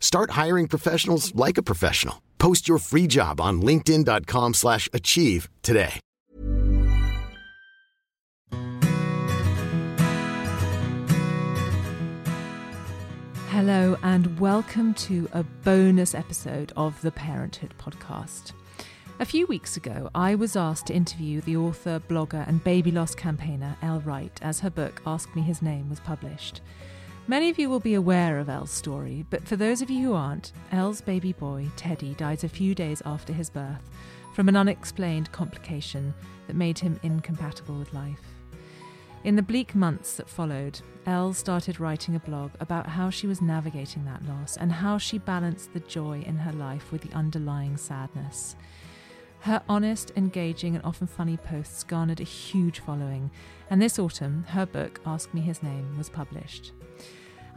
[0.00, 2.22] Start hiring professionals like a professional.
[2.38, 6.00] Post your free job on linkedin.com/achieve slash achieve today.
[13.50, 18.52] Hello, and welcome to a bonus episode of the Parenthood Podcast.
[19.18, 23.16] A few weeks ago, I was asked to interview the author, blogger, and baby loss
[23.16, 26.60] campaigner Elle Wright as her book Ask Me His Name was published.
[27.28, 30.14] Many of you will be aware of Elle's story, but for those of you who
[30.14, 33.90] aren't, Elle's baby boy, Teddy, died a few days after his birth
[34.32, 36.14] from an unexplained complication
[36.46, 38.22] that made him incompatible with life.
[39.24, 43.42] In the bleak months that followed, Elle started writing a blog about how she was
[43.42, 47.76] navigating that loss and how she balanced the joy in her life with the underlying
[47.76, 48.56] sadness.
[49.40, 53.30] Her honest, engaging, and often funny posts garnered a huge following,
[53.68, 56.72] and this autumn, her book, Ask Me His Name, was published.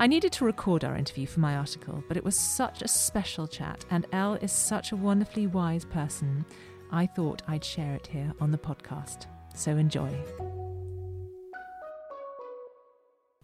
[0.01, 3.47] I needed to record our interview for my article, but it was such a special
[3.47, 6.43] chat, and Elle is such a wonderfully wise person,
[6.91, 9.27] I thought I'd share it here on the podcast.
[9.53, 10.09] So enjoy.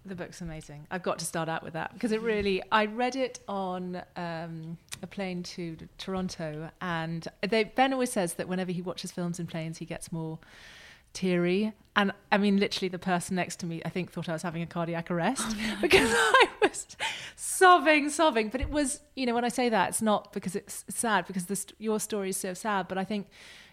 [0.04, 0.88] The book's amazing.
[0.90, 2.64] I've got to start out with that because it really.
[2.72, 8.48] I read it on um, a plane to Toronto, and they, Ben always says that
[8.48, 10.40] whenever he watches films in planes, he gets more
[11.18, 11.74] teary.
[11.96, 14.62] And I mean, literally, the person next to me, I think, thought I was having
[14.62, 16.86] a cardiac arrest Oh, because I was
[17.36, 18.50] sobbing, sobbing.
[18.50, 21.48] But it was, you know, when I say that, it's not because it's sad, because
[21.48, 22.88] this, your story is so sad.
[22.88, 23.28] But I think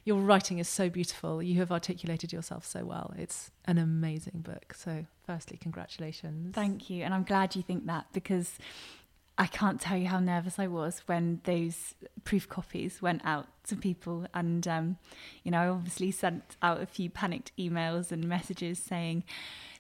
[0.05, 1.43] your writing is so beautiful.
[1.43, 3.13] You have articulated yourself so well.
[3.19, 4.75] It's an amazing book.
[4.75, 6.55] So, firstly, congratulations.
[6.55, 7.05] Thank you.
[7.05, 8.59] And I'm glad you think that because
[9.37, 13.77] I can't tell you how nervous I was when those proof copies went out to
[13.77, 14.27] people.
[14.33, 14.99] And, um,
[15.43, 19.25] you know, I obviously sent out a few panicked emails and messages saying,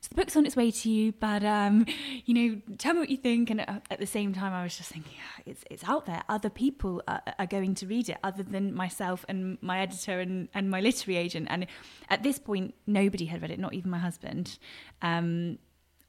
[0.00, 1.86] so the book's on its way to you, but, um,
[2.26, 3.48] you know, tell me what you think.
[3.48, 6.22] And uh, at the same time, I was just thinking, yeah, it's, it's out there.
[6.28, 10.48] Other people are, are going to read it other than myself and my editor and,
[10.52, 11.46] and my literary agent.
[11.48, 11.66] And
[12.10, 14.58] at this point, nobody had read it, not even my husband.
[15.00, 15.58] Um,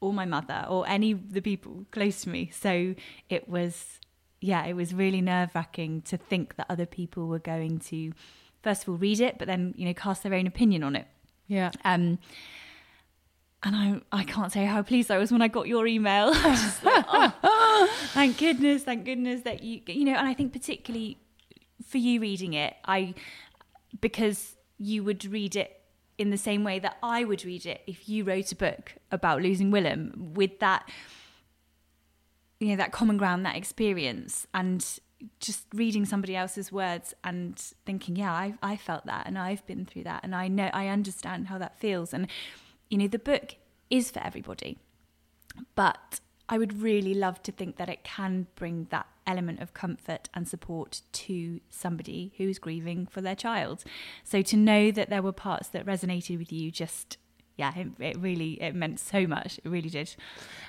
[0.01, 2.51] or my mother or any of the people close to me.
[2.53, 2.95] So
[3.29, 3.99] it was,
[4.41, 8.13] yeah, it was really nerve wracking to think that other people were going to,
[8.63, 11.07] first of all, read it, but then, you know, cast their own opinion on it.
[11.47, 11.71] Yeah.
[11.83, 12.19] Um,
[13.63, 16.25] and I, I can't say how pleased I was when I got your email.
[16.33, 20.33] I was just like, oh, thank goodness, thank goodness that you, you know, and I
[20.33, 21.17] think particularly
[21.87, 23.15] for you reading it, I,
[23.99, 25.81] because you would read it
[26.17, 29.41] in the same way that I would read it if you wrote a book about
[29.41, 30.89] losing Willem with that,
[32.59, 34.99] you know, that common ground, that experience, and
[35.39, 39.85] just reading somebody else's words and thinking, yeah, I, I felt that and I've been
[39.85, 42.13] through that and I know, I understand how that feels.
[42.13, 42.27] And,
[42.89, 43.55] you know, the book
[43.89, 44.77] is for everybody,
[45.73, 50.29] but I would really love to think that it can bring that element of comfort
[50.33, 53.83] and support to somebody who's grieving for their child.
[54.23, 57.17] So to know that there were parts that resonated with you just
[57.57, 59.59] yeah, it, it really it meant so much.
[59.63, 60.13] It really did.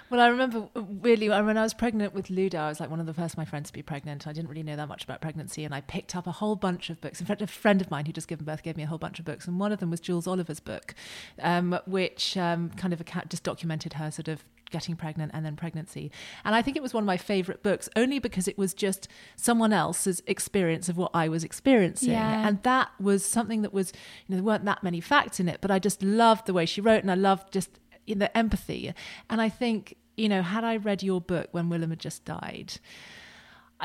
[0.08, 3.06] Well, I remember really when I was pregnant with Ludo, I was like one of
[3.06, 4.26] the first of my friends to be pregnant.
[4.26, 6.88] I didn't really know that much about pregnancy, and I picked up a whole bunch
[6.88, 7.20] of books.
[7.20, 9.18] In fact, a friend of mine who just given birth gave me a whole bunch
[9.18, 10.94] of books, and one of them was Jools Oliver's book,
[11.42, 16.10] um, which um, kind of just documented her sort of getting pregnant and then pregnancy.
[16.44, 19.08] And I think it was one of my favorite books only because it was just
[19.36, 22.10] someone else's experience of what I was experiencing.
[22.12, 22.46] Yeah.
[22.46, 23.92] And that was something that was,
[24.26, 26.66] you know, there weren't that many facts in it, but I just loved the way
[26.66, 28.92] she wrote and I loved just you know, the empathy.
[29.30, 32.74] And I think, you know, had I read your book when Willem had just died,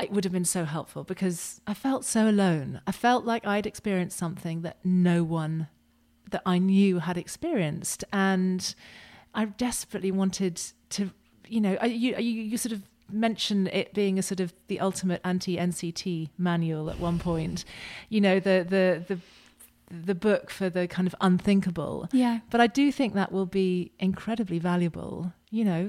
[0.00, 2.80] it would have been so helpful because I felt so alone.
[2.86, 5.68] I felt like I'd experienced something that no one
[6.30, 8.04] that I knew had experienced.
[8.12, 8.74] And
[9.34, 11.10] I desperately wanted to,
[11.48, 15.20] you know, you, you, you sort of mention it being a sort of the ultimate
[15.24, 17.64] anti NCT manual at one point.
[18.08, 19.18] You know, the the the
[19.92, 22.08] the book for the kind of unthinkable.
[22.12, 22.40] Yeah.
[22.50, 25.88] But I do think that will be incredibly valuable, you know.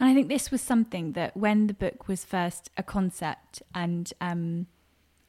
[0.00, 4.12] And I think this was something that when the book was first a concept and
[4.20, 4.66] um,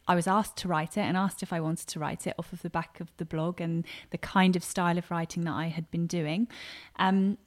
[0.07, 2.53] I was asked to write it and asked if I wanted to write it off
[2.53, 5.67] of the back of the blog and the kind of style of writing that I
[5.67, 6.47] had been doing.
[6.97, 7.37] Um,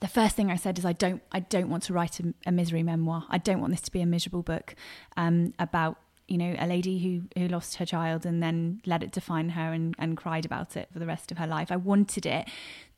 [0.00, 2.52] the first thing I said is I don't I don't want to write a, a
[2.52, 3.24] misery memoir.
[3.28, 4.74] I don't want this to be a miserable book
[5.16, 5.98] um, about
[6.28, 9.72] you know a lady who who lost her child and then let it define her
[9.72, 11.70] and, and cried about it for the rest of her life.
[11.70, 12.48] I wanted it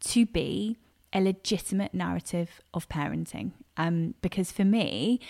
[0.01, 0.79] to be
[1.13, 5.21] a legitimate narrative of parenting um, because for me,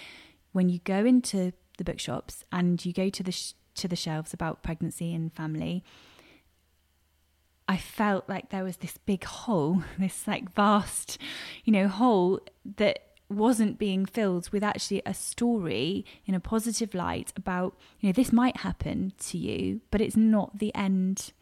[0.52, 4.32] when you go into the bookshops and you go to the sh- to the shelves
[4.32, 5.82] about pregnancy and family
[7.66, 11.18] I felt like there was this big hole, this like vast,
[11.64, 12.40] you know, hole
[12.76, 13.00] that
[13.30, 18.32] wasn't being filled with actually a story in a positive light about, you know, this
[18.32, 21.32] might happen to you, but it's not the end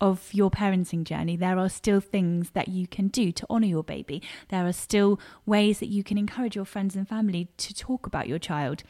[0.00, 1.36] of your parenting journey.
[1.36, 4.22] There are still things that you can do to honor your baby.
[4.48, 8.26] There are still ways that you can encourage your friends and family to talk about
[8.26, 8.82] your child.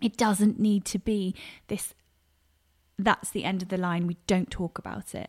[0.00, 1.34] It doesn't need to be
[1.68, 1.94] this
[2.96, 4.06] that's the end of the line.
[4.06, 5.28] We don't talk about it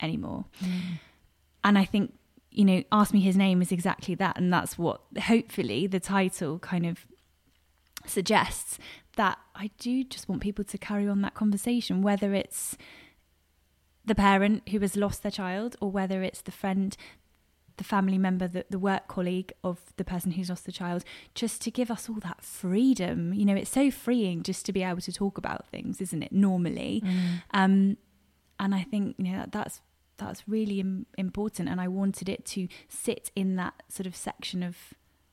[0.00, 0.46] anymore.
[0.64, 0.80] Mm.
[1.64, 2.14] And I think,
[2.50, 4.36] you know, Ask Me His Name is exactly that.
[4.38, 7.06] And that's what hopefully the title kind of
[8.06, 8.78] suggests
[9.16, 12.76] that I do just want people to carry on that conversation, whether it's
[14.04, 16.96] the parent who has lost their child or whether it's the friend
[17.78, 21.04] the family member, the, the work colleague of the person who's lost the child,
[21.34, 23.32] just to give us all that freedom.
[23.32, 26.32] You know, it's so freeing just to be able to talk about things, isn't it?
[26.32, 27.42] Normally, mm.
[27.52, 27.96] um,
[28.60, 29.80] and I think you know that, that's
[30.18, 31.68] that's really Im- important.
[31.68, 34.76] And I wanted it to sit in that sort of section of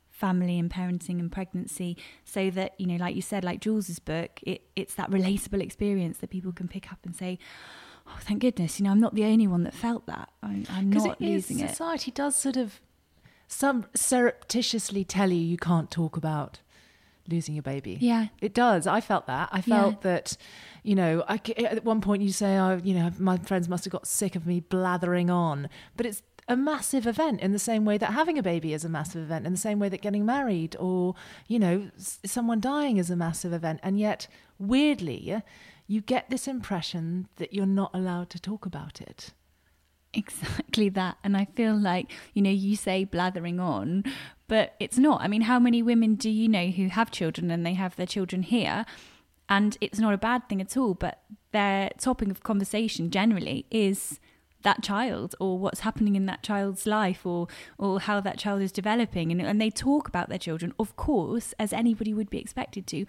[0.10, 4.40] family and parenting and pregnancy, so that you know, like you said, like Jools's book,
[4.44, 7.38] it, it's that relatable experience that people can pick up and say
[8.08, 10.30] oh, thank goodness, you know, I'm not the only one that felt that.
[10.44, 11.70] I'm, I'm not it losing is, it.
[11.70, 12.80] Society does sort of
[13.48, 16.60] some surreptitiously tell you you can't talk about
[17.28, 17.98] losing your baby.
[18.00, 18.88] Yeah, it does.
[18.88, 19.50] I felt that.
[19.52, 20.00] I felt yeah.
[20.02, 20.38] that,
[20.84, 23.92] you know, I, at one point you say, "Oh, you know, my friends must have
[23.92, 27.98] got sick of me blathering on," but it's a massive event in the same way
[27.98, 30.76] that having a baby is a massive event, in the same way that getting married
[30.80, 31.16] or,
[31.48, 33.80] you know, someone dying is a massive event.
[33.82, 34.28] And yet,
[34.60, 35.42] weirdly,
[35.88, 39.34] you get this impression that you're not allowed to talk about it.
[40.14, 41.18] Exactly that.
[41.24, 44.04] And I feel like, you know, you say blathering on,
[44.48, 45.22] but it's not.
[45.22, 48.06] I mean, how many women do you know who have children and they have their
[48.06, 48.86] children here?
[49.50, 51.22] And it's not a bad thing at all, but
[51.52, 54.20] their topic of conversation generally is
[54.66, 57.48] that child or what's happening in that child's life or
[57.78, 61.54] or how that child is developing and, and they talk about their children of course
[61.60, 63.06] as anybody would be expected to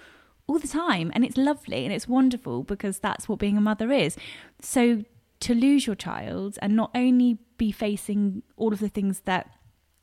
[0.46, 3.90] all the time and it's lovely and it's wonderful because that's what being a mother
[3.90, 4.18] is
[4.60, 5.02] so
[5.40, 9.50] to lose your child and not only be facing all of the things that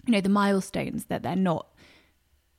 [0.05, 1.67] you know the milestones that they're not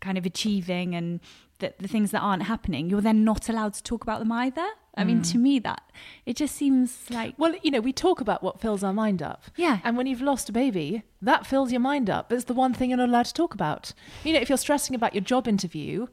[0.01, 1.21] kind of achieving and
[1.61, 4.67] that the things that aren't happening you're then not allowed to talk about them either
[4.97, 5.07] i mm.
[5.07, 5.91] mean to me that
[6.27, 9.45] it just seems like well you know we talk about what fills our mind up
[9.57, 12.75] yeah and when you've lost a baby that fills your mind up it's the one
[12.75, 13.95] thing you're not allowed to talk about
[14.25, 16.07] you know if you're stressing about your job interview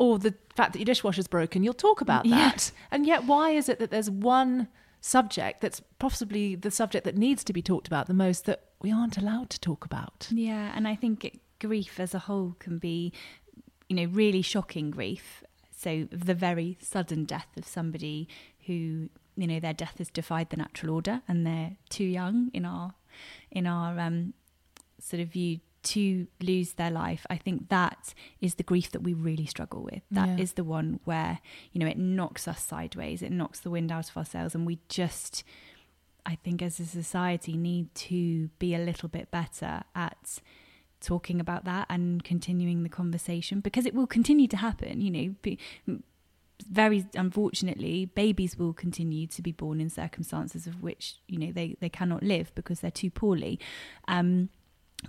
[0.00, 2.72] or the fact that your dishwasher's broken, you'll talk about that.
[2.72, 2.84] Yeah.
[2.90, 4.68] And yet, why is it that there's one
[5.02, 8.92] subject that's possibly the subject that needs to be talked about the most that we
[8.92, 10.28] aren't allowed to talk about?
[10.30, 13.12] Yeah, and I think it, grief as a whole can be,
[13.88, 15.44] you know, really shocking grief.
[15.76, 18.28] So the very sudden death of somebody
[18.66, 22.64] who, you know, their death has defied the natural order and they're too young in
[22.64, 22.94] our
[23.50, 24.34] in our um,
[24.98, 29.14] sort of view to lose their life, I think that is the grief that we
[29.14, 30.02] really struggle with.
[30.10, 30.42] That yeah.
[30.42, 31.40] is the one where,
[31.72, 34.66] you know, it knocks us sideways, it knocks the wind out of our sails, and
[34.66, 35.42] we just,
[36.30, 40.38] I think, as a society, need to be a little bit better at
[41.00, 45.98] talking about that and continuing the conversation because it will continue to happen, you know.
[46.70, 51.76] Very unfortunately, babies will continue to be born in circumstances of which you know they,
[51.80, 53.58] they cannot live because they're too poorly.
[54.06, 54.50] Um,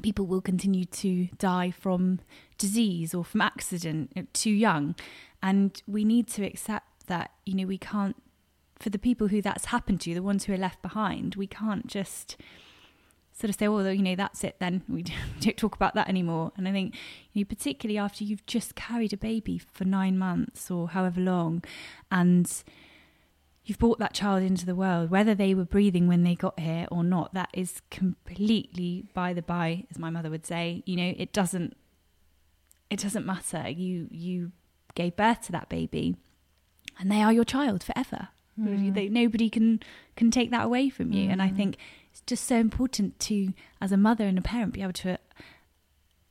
[0.01, 2.19] people will continue to die from
[2.57, 4.95] disease or from accident too young
[5.43, 8.15] and we need to accept that you know we can't
[8.81, 11.87] for the people who that's happened to the ones who are left behind we can't
[11.87, 12.37] just
[13.31, 15.03] sort of say well you know that's it then we
[15.39, 16.95] don't talk about that anymore and i think
[17.33, 21.63] you know particularly after you've just carried a baby for 9 months or however long
[22.11, 22.63] and
[23.63, 26.87] you've brought that child into the world, whether they were breathing when they got here
[26.91, 30.83] or not, that is completely by the by, as my mother would say.
[30.85, 31.75] You know, it doesn't
[32.89, 33.69] it doesn't matter.
[33.69, 34.51] You you
[34.95, 36.17] gave birth to that baby
[36.99, 38.29] and they are your child forever.
[38.61, 38.93] Mm.
[38.93, 39.81] They, nobody can
[40.15, 41.27] can take that away from you.
[41.27, 41.31] Mm.
[41.33, 41.77] And I think
[42.11, 45.17] it's just so important to, as a mother and a parent, be able to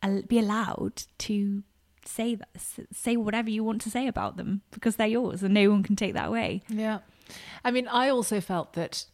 [0.02, 1.62] uh, be allowed to
[2.04, 2.48] say that,
[2.92, 5.96] say whatever you want to say about them because they're yours, and no one can
[5.96, 6.62] take that away.
[6.68, 7.00] Yeah,
[7.64, 9.06] I mean, I also felt that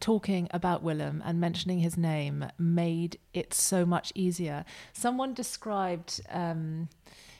[0.00, 4.64] talking about Willem and mentioning his name made it so much easier.
[4.92, 6.88] Someone described, um,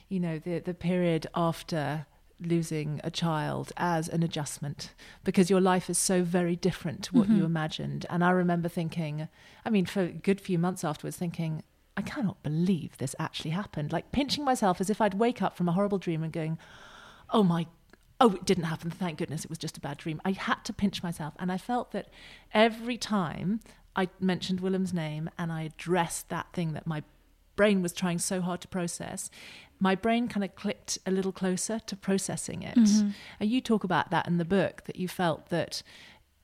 [0.09, 2.07] you know, the the period after
[2.39, 7.27] losing a child as an adjustment because your life is so very different to what
[7.27, 7.37] mm-hmm.
[7.37, 8.05] you imagined.
[8.09, 9.27] And I remember thinking,
[9.65, 11.63] I mean, for a good few months afterwards, thinking,
[11.97, 13.93] I cannot believe this actually happened.
[13.93, 16.57] Like pinching myself as if I'd wake up from a horrible dream and going,
[17.29, 17.67] oh my
[18.21, 18.89] oh, it didn't happen.
[18.89, 20.21] Thank goodness it was just a bad dream.
[20.23, 21.33] I had to pinch myself.
[21.37, 22.09] And I felt that
[22.53, 23.59] every time
[23.95, 27.03] I mentioned Willem's name and I addressed that thing that my
[27.55, 29.29] brain was trying so hard to process,
[29.79, 32.77] my brain kind of clicked a little closer to processing it.
[32.77, 33.09] Mm-hmm.
[33.39, 35.83] And you talk about that in the book that you felt that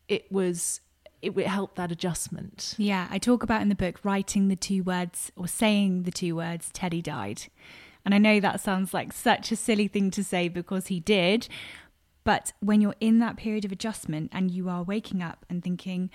[0.07, 0.81] it was
[1.21, 2.73] it would help that adjustment.
[2.77, 6.35] Yeah, I talk about in the book writing the two words or saying the two
[6.35, 7.43] words Teddy died.
[8.03, 11.47] And I know that sounds like such a silly thing to say because he did,
[12.23, 16.09] but when you're in that period of adjustment and you are waking up and thinking,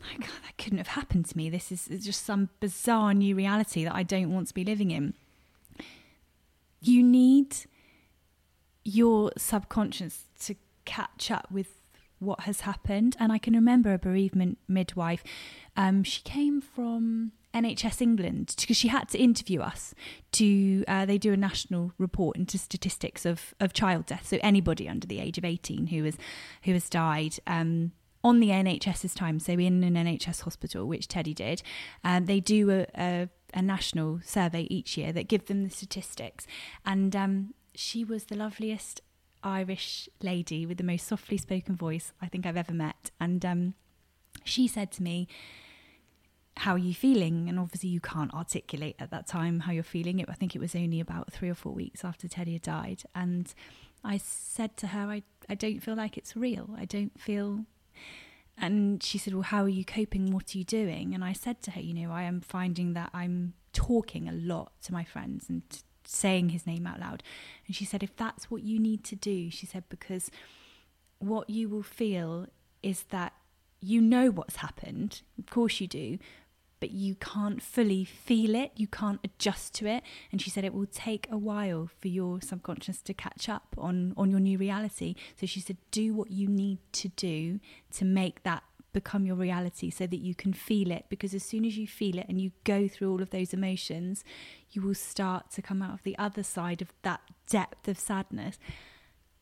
[0.00, 1.50] my God, that couldn't have happened to me.
[1.50, 5.14] This is just some bizarre new reality that I don't want to be living in.
[6.80, 7.56] You need
[8.84, 11.80] your subconscious to catch up with
[12.18, 13.16] what has happened.
[13.18, 15.22] And I can remember a bereavement midwife.
[15.76, 19.94] Um, she came from NHS England because she had to interview us
[20.32, 24.88] to uh, they do a national report into statistics of of child death so anybody
[24.88, 26.18] under the age of 18 who has
[26.64, 27.92] who has died um,
[28.24, 31.62] on the NHS's time, so in an NHS hospital, which Teddy did,
[32.02, 36.46] um, they do a, a, a, national survey each year that give them the statistics.
[36.84, 39.00] And um, she was the loveliest
[39.42, 43.10] Irish lady with the most softly spoken voice I think I've ever met.
[43.20, 43.74] And um,
[44.44, 45.28] she said to me,
[46.56, 47.48] how are you feeling?
[47.48, 50.18] And obviously, you can't articulate at that time how you're feeling.
[50.18, 53.04] It, I think it was only about three or four weeks after Teddy had died.
[53.14, 53.54] And
[54.02, 56.70] I said to her, I, I don't feel like it's real.
[56.76, 57.64] I don't feel
[58.60, 60.32] and she said, Well, how are you coping?
[60.32, 61.14] What are you doing?
[61.14, 64.72] And I said to her, You know, I am finding that I'm talking a lot
[64.82, 67.22] to my friends and t- saying his name out loud.
[67.66, 70.30] And she said, If that's what you need to do, she said, because
[71.18, 72.46] what you will feel
[72.82, 73.32] is that
[73.80, 75.22] you know what's happened.
[75.38, 76.18] Of course you do
[76.80, 80.02] but you can't fully feel it, you can't adjust to it.
[80.30, 84.14] And she said it will take a while for your subconscious to catch up on,
[84.16, 85.14] on your new reality.
[85.38, 87.60] So she said, do what you need to do
[87.92, 91.06] to make that become your reality so that you can feel it.
[91.08, 94.24] Because as soon as you feel it and you go through all of those emotions,
[94.70, 98.58] you will start to come out of the other side of that depth of sadness.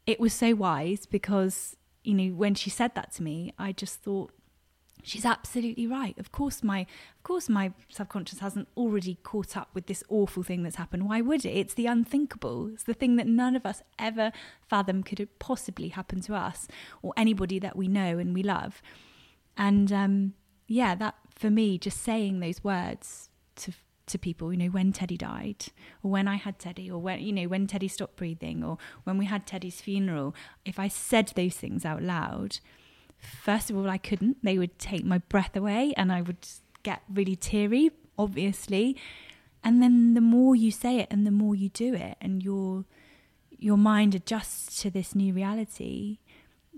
[0.07, 4.03] It was so wise because, you know, when she said that to me, I just
[4.03, 4.33] thought,
[5.07, 6.19] she's absolutely right.
[6.19, 10.63] Of course my of course my subconscious hasn't already caught up with this awful thing
[10.63, 11.09] that's happened.
[11.09, 11.51] Why would it?
[11.51, 12.69] It's the unthinkable.
[12.73, 14.33] It's the thing that none of us ever
[14.69, 16.69] fathom could possibly happen to us
[17.03, 18.83] or anybody that we know and we love.
[19.57, 20.35] And um,
[20.67, 23.73] yeah that for me just saying those words to
[24.07, 25.67] to people you know when teddy died
[26.03, 29.19] or when i had teddy or when you know when teddy stopped breathing or when
[29.19, 30.35] we had teddy's funeral
[30.65, 32.59] if i said those things out loud
[33.19, 34.39] First of all, I couldn't.
[34.43, 36.47] They would take my breath away and I would
[36.83, 38.97] get really teary, obviously.
[39.65, 42.85] And then the more you say it and the more you do it and your
[43.59, 46.19] your mind adjusts to this new reality,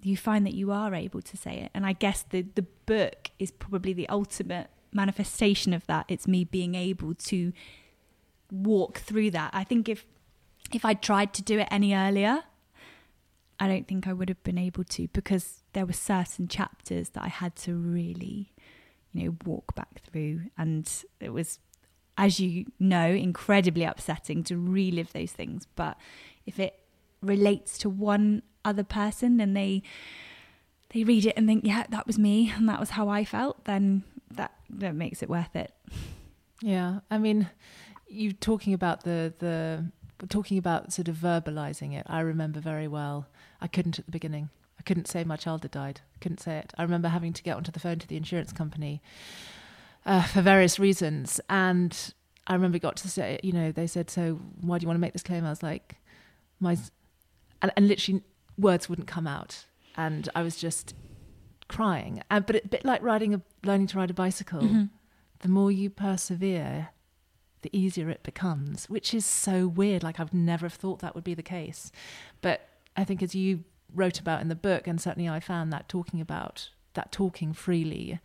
[0.00, 1.70] you find that you are able to say it.
[1.74, 6.06] And I guess the the book is probably the ultimate manifestation of that.
[6.08, 7.52] It's me being able to
[8.50, 9.50] walk through that.
[9.52, 10.06] I think if
[10.72, 12.44] if I tried to do it any earlier,
[13.60, 17.22] I don't think I would have been able to because there were certain chapters that
[17.22, 18.52] I had to really,
[19.12, 20.40] you know, walk back through.
[20.58, 21.60] And it was,
[22.16, 25.68] as you know, incredibly upsetting to relive those things.
[25.76, 25.96] But
[26.46, 26.80] if it
[27.22, 29.84] relates to one other person and they
[30.90, 33.64] they read it and think, yeah, that was me and that was how I felt,
[33.64, 35.72] then that that makes it worth it.
[36.60, 37.00] Yeah.
[37.08, 37.50] I mean,
[38.08, 43.28] you talking about the the talking about sort of verbalizing it, I remember very well.
[43.60, 44.50] I couldn't at the beginning.
[44.78, 46.00] I couldn't say my child had died.
[46.14, 46.72] I couldn't say it.
[46.78, 49.02] I remember having to get onto the phone to the insurance company
[50.06, 51.40] uh, for various reasons.
[51.50, 52.14] And
[52.46, 55.00] I remember got to say, you know, they said, so why do you want to
[55.00, 55.44] make this claim?
[55.44, 55.96] I was like,
[56.60, 56.76] my,
[57.60, 58.22] and, and literally
[58.56, 59.66] words wouldn't come out.
[59.96, 60.94] And I was just
[61.68, 62.22] crying.
[62.30, 64.84] And, but a bit like riding a, learning to ride a bicycle, mm-hmm.
[65.40, 66.90] the more you persevere,
[67.62, 70.02] the easier it becomes, which is so weird.
[70.02, 71.90] Like I've never have thought that would be the case.
[72.40, 73.64] But I think as you
[73.94, 78.18] wrote about in the book, and certainly I found that talking about that talking freely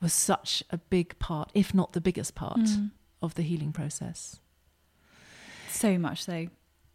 [0.00, 2.90] was such a big part, if not the biggest part, Mm.
[3.22, 4.40] of the healing process.
[5.68, 6.48] So much so.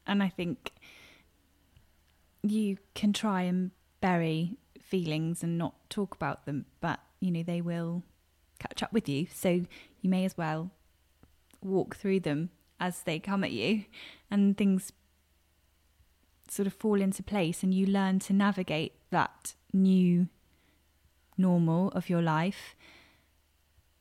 [0.07, 0.74] And I think
[2.43, 3.71] you can try and
[4.01, 8.03] bury feelings and not talk about them, but you know, they will
[8.59, 9.27] catch up with you.
[9.33, 9.50] So
[10.01, 10.71] you may as well
[11.62, 13.85] walk through them as they come at you
[14.29, 14.91] and things
[16.55, 20.27] sort of fall into place and you learn to navigate that new
[21.38, 22.75] normal of your life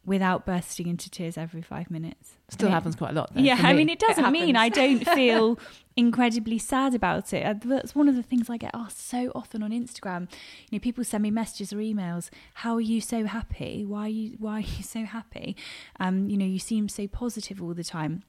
[0.06, 2.34] without bursting into tears every five minutes.
[2.50, 2.74] Still Yeah.
[2.74, 3.32] happens quite a lot.
[3.32, 5.58] Though, Yeah, I mean, it doesn't mean I don't feel
[5.96, 7.62] incredibly sad about it.
[7.62, 10.28] That's one of the things I get asked so often on Instagram.
[10.70, 12.28] You know, people send me messages or emails.
[12.62, 13.84] How are you so happy?
[13.86, 15.56] Why are you Why are you so happy?
[15.98, 18.24] Um, you know, you seem so positive all the time.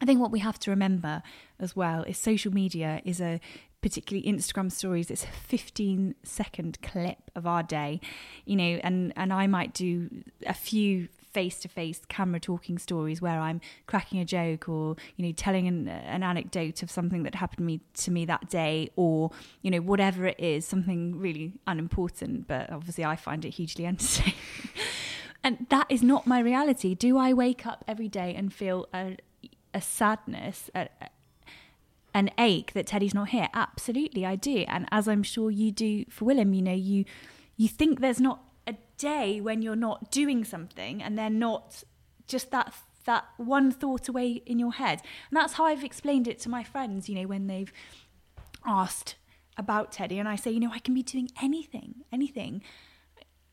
[0.00, 1.22] I think what we have to remember
[1.58, 3.40] as well is social media is a
[3.82, 5.10] particularly Instagram stories.
[5.10, 8.00] It's a 15 second clip of our day,
[8.44, 10.10] you know, and and I might do
[10.46, 15.26] a few face to face camera talking stories where I'm cracking a joke or you
[15.26, 18.88] know telling an, an anecdote of something that happened to me to me that day
[18.96, 23.86] or you know whatever it is, something really unimportant, but obviously I find it hugely
[23.92, 24.34] entertaining.
[25.44, 26.94] and that is not my reality.
[26.94, 29.18] Do I wake up every day and feel a
[29.76, 30.88] a sadness, a,
[32.14, 33.48] an ache that Teddy's not here?
[33.54, 34.64] Absolutely, I do.
[34.66, 37.04] And as I'm sure you do for Willem, you know, you
[37.56, 41.84] you think there's not a day when you're not doing something, and they're not
[42.26, 42.72] just that
[43.04, 45.02] that one thought away in your head.
[45.30, 47.08] And that's how I've explained it to my friends.
[47.08, 47.72] You know, when they've
[48.64, 49.14] asked
[49.58, 52.62] about Teddy, and I say, you know, I can be doing anything, anything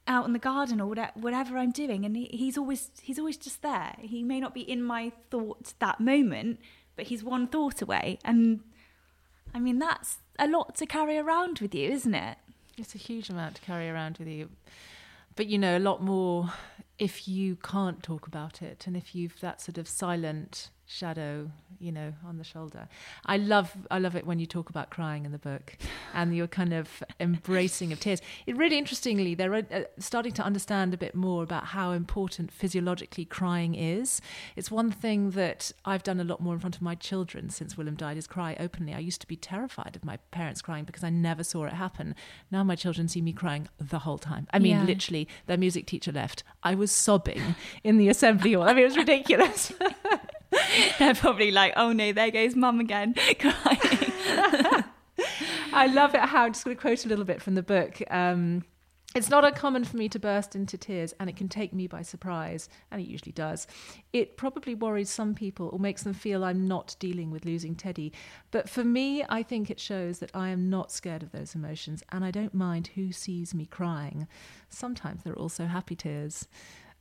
[0.08, 3.96] out in the garden or whatever, I'm doing, and he's always he's always just there.
[4.00, 6.60] He may not be in my thought that moment,
[6.96, 8.62] but he's one thought away, and
[9.54, 12.38] I mean that's a lot to carry around with you, isn't it?
[12.78, 14.50] It's a huge amount to carry around with you.
[15.36, 16.52] But you know, a lot more
[17.00, 21.92] if you can't talk about it and if you've that sort of silent shadow, you
[21.92, 22.88] know, on the shoulder.
[23.26, 25.76] I love I love it when you talk about crying in the book
[26.14, 28.22] and your kind of embracing of tears.
[28.46, 29.64] It really interestingly they're uh,
[29.98, 34.22] starting to understand a bit more about how important physiologically crying is.
[34.56, 37.76] It's one thing that I've done a lot more in front of my children since
[37.78, 38.94] Willem died is cry openly.
[38.94, 42.14] I used to be terrified of my parents crying because I never saw it happen.
[42.52, 44.48] Now my children see me crying the whole time.
[44.54, 44.86] I mean, Yeah.
[44.86, 46.44] literally, their music teacher left.
[46.62, 48.64] I was sobbing in the assembly hall.
[48.64, 49.72] I mean, it was ridiculous.
[51.00, 54.14] They're probably like, oh no, there goes mum again crying.
[55.74, 58.02] I love it how, just going to quote a little bit from the book.
[58.10, 58.64] Um,
[59.16, 62.02] it's not uncommon for me to burst into tears, and it can take me by
[62.02, 63.68] surprise, and it usually does.
[64.12, 68.12] It probably worries some people or makes them feel I'm not dealing with losing Teddy.
[68.50, 72.04] But for me, I think it shows that I am not scared of those emotions,
[72.12, 74.28] and I don't mind who sees me crying.
[74.70, 76.48] Sometimes they're also happy tears.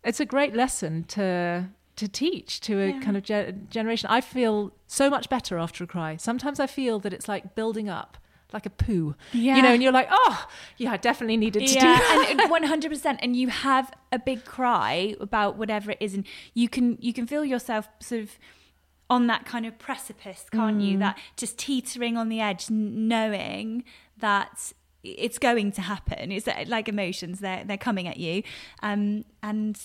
[0.04, 4.08] It's a great lesson to to teach to a kind of ge- generation.
[4.10, 6.16] I feel so much better after a cry.
[6.16, 8.16] Sometimes I feel that it's like building up,
[8.52, 9.14] like a poo.
[9.32, 9.56] Yeah.
[9.56, 10.46] You know, and you're like, oh,
[10.78, 12.26] yeah, I definitely needed to do that.
[12.30, 13.18] and one hundred percent.
[13.22, 17.26] And you have a big cry about whatever it is, and you can you can
[17.26, 18.38] feel yourself sort of
[19.10, 20.98] on that kind of precipice, can't you?
[20.98, 23.84] That just teetering on the edge, knowing
[24.16, 26.32] that it's going to happen.
[26.32, 28.42] It's like emotions; they're they're coming at you,
[28.82, 29.78] um, and.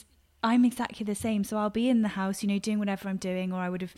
[0.49, 1.41] I'm exactly the same.
[1.43, 3.81] So I'll be in the house, you know, doing whatever I'm doing, or I would
[3.81, 3.95] have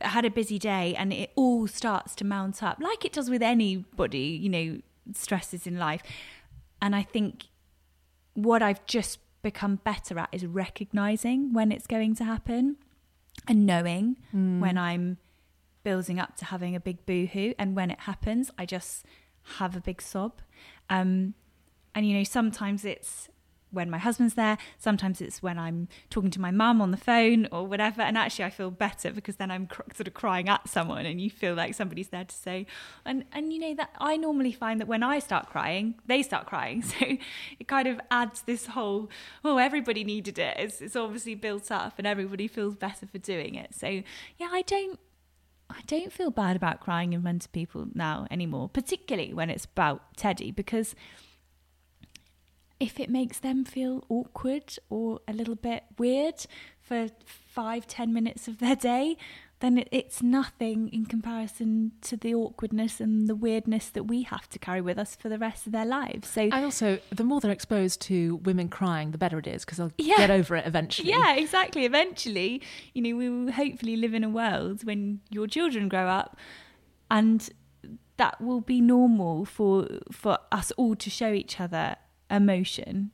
[0.00, 3.42] had a busy day, and it all starts to mount up, like it does with
[3.42, 4.66] anybody, you know,
[5.12, 6.02] stresses in life.
[6.82, 7.46] And I think
[8.34, 12.76] what I've just become better at is recognizing when it's going to happen
[13.48, 14.16] and knowing
[14.60, 15.16] when I'm
[15.82, 17.54] building up to having a big boohoo.
[17.58, 19.06] And when it happens, I just
[19.58, 20.32] have a big sob.
[20.90, 21.34] Um,
[21.94, 23.28] and, you know, sometimes it's
[23.70, 27.48] when my husband's there, sometimes it's when I'm talking to my mum on the phone
[27.52, 28.02] or whatever.
[28.02, 31.20] And actually, I feel better because then I'm cr- sort of crying at someone and
[31.20, 32.66] you feel like somebody's there to say,
[33.04, 36.46] and, and you know, that I normally find that when I start crying, they start
[36.46, 36.84] crying.
[37.00, 37.06] So
[37.58, 39.10] it kind of adds this whole,
[39.44, 40.56] oh, everybody needed it.
[40.58, 43.74] It's, it's obviously built up and everybody feels better for doing it.
[43.74, 44.98] So yeah, I don't
[45.70, 49.64] I don't feel bad about crying in front of people now anymore, particularly when it's
[49.64, 50.94] about Teddy, because
[52.80, 56.46] if it makes them feel awkward or a little bit weird
[56.80, 59.16] for five, ten minutes of their day,
[59.60, 64.48] then it, it's nothing in comparison to the awkwardness and the weirdness that we have
[64.48, 66.26] to carry with us for the rest of their lives.
[66.30, 69.76] So, And also, the more they're exposed to women crying, the better it is because
[69.76, 70.16] they'll Yeah.
[70.16, 71.10] get over it eventually.
[71.16, 71.84] Yeah, exactly.
[71.84, 72.62] Eventually,
[72.94, 76.38] you know, we will hopefully live in a world when your children grow up
[77.10, 77.50] and
[78.16, 81.96] that will be normal for for us all to show each other
[82.30, 83.10] emotion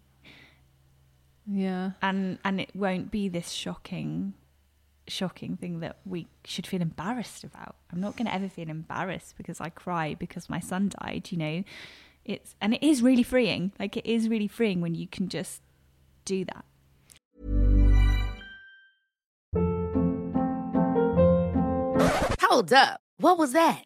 [1.47, 1.93] Yeah.
[2.03, 4.35] and and it won't be this shocking
[5.09, 9.35] shocking thing that we should feel embarrassed about i'm not going to ever feel embarrassed
[9.37, 11.65] because i cry because my son died you know
[12.25, 15.63] it's and it is really freeing like it is really freeing when you can just
[16.25, 16.65] do that
[22.41, 23.01] Hold up.
[23.19, 23.86] What was that?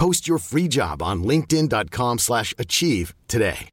[0.00, 3.68] Post your free job on linkedin.com slash achieve today.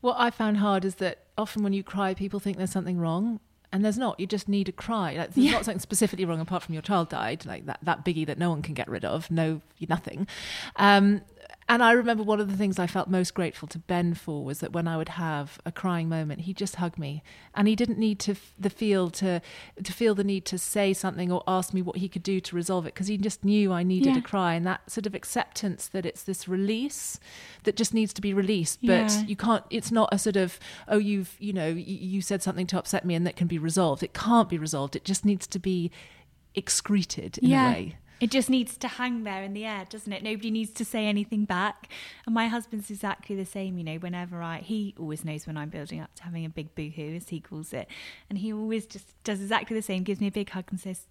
[0.00, 3.38] What I found hard is that often when you cry, people think there's something wrong.
[3.72, 4.18] And there's not.
[4.18, 5.14] You just need to cry.
[5.14, 5.52] Like, there's Yeah.
[5.52, 8.50] not something specifically wrong apart from your child died, like that, that biggie that no
[8.50, 9.30] one can get rid of.
[9.30, 10.26] No, nothing.
[10.74, 11.20] Um,
[11.70, 14.58] and I remember one of the things I felt most grateful to Ben for was
[14.58, 17.22] that when I would have a crying moment, he'd just hug me,
[17.54, 19.40] and he didn't need to f- the feel to
[19.82, 22.56] to feel the need to say something or ask me what he could do to
[22.56, 24.14] resolve it because he just knew I needed Yeah.
[24.14, 27.18] to cry, and that sort of acceptance that it's this release
[27.62, 29.22] that just needs to be released, but Yeah.
[29.22, 29.64] you can't.
[29.70, 33.04] It's not a sort of oh you've you know you, you said something to upset
[33.04, 34.02] me and that can be resolved.
[34.02, 34.96] It can't be resolved.
[34.96, 35.90] It just needs to be
[36.54, 37.96] excreted in a way.
[38.20, 40.22] It just needs to hang there in the air, doesn't it?
[40.22, 41.88] Nobody needs to say anything back.
[42.26, 45.70] And my husband's exactly the same, you know, whenever I, he always knows when I'm
[45.70, 47.88] building up to having a big boohoo, as he calls it.
[48.28, 51.06] And he always just does exactly the same, gives me a big hug and says,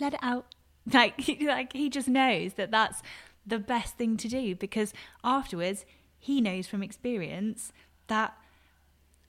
[0.00, 0.46] let it out.
[0.92, 3.00] Like, like he just knows that that's
[3.46, 5.86] the best thing to do because afterwards
[6.18, 7.72] he knows from experience
[8.08, 8.36] that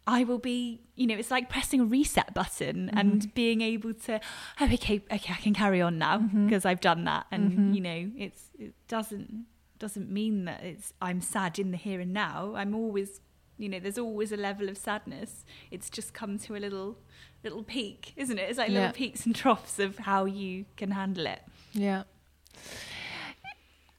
[0.07, 2.97] I will be, you know, it's like pressing a reset button mm-hmm.
[2.97, 4.19] and being able to,
[4.61, 6.45] oh, okay, okay, I can carry on now mm-hmm.
[6.45, 7.73] because I've done that, and mm-hmm.
[7.73, 9.45] you know, it's it doesn't
[9.79, 12.53] doesn't mean that it's I'm sad in the here and now.
[12.55, 13.19] I'm always,
[13.57, 15.43] you know, there's always a level of sadness.
[15.71, 16.97] It's just come to a little
[17.43, 18.49] little peak, isn't it?
[18.49, 18.79] It's like Yeah.
[18.79, 21.41] little peaks and troughs of how you can handle it.
[21.73, 22.03] Yeah.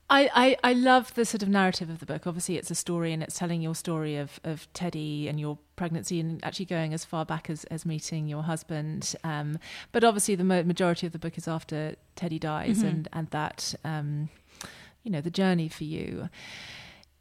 [0.09, 2.27] I, I, I love the sort of narrative of the book.
[2.27, 6.21] Obviously, it's a story and it's telling your story of, of Teddy and your pregnancy
[6.21, 9.16] and actually going as far back as, as meeting your husband.
[9.25, 9.59] Um,
[9.90, 14.29] but obviously, the majority of the book is after Teddy dies and, and that, um,
[15.03, 16.29] you know, the journey for you.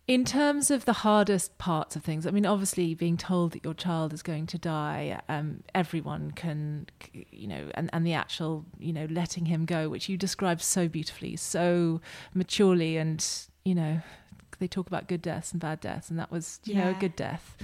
[0.07, 3.73] In terms of the hardest parts of things, I mean, obviously, being told that your
[3.73, 8.93] child is going to die, um, everyone can, you know, and, and the actual, you
[8.93, 12.01] know, letting him go, which you describe so beautifully, so
[12.35, 13.27] maturely, and,
[13.63, 13.99] you know,
[14.59, 17.15] they talk about good deaths and bad deaths, and that was, you know, a good
[17.15, 17.57] death.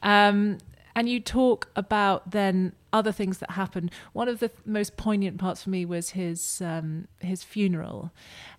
[0.00, 0.58] Um,
[0.94, 3.90] and you talk about then other things that happened.
[4.12, 8.12] One of the th- most poignant parts for me was his um, his funeral,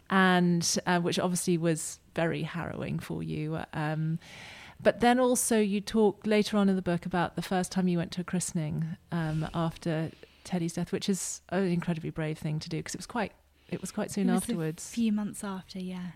[0.10, 3.60] and uh, which obviously was very harrowing for you.
[3.74, 4.20] Um,
[4.84, 7.98] but then also you talk later on in the book about the first time you
[7.98, 10.12] went to a christening um, after
[10.44, 13.34] Teddy's death, which is an incredibly brave thing to do because it was quite
[13.70, 16.08] it was quite soon was afterwards a few months after, yeah.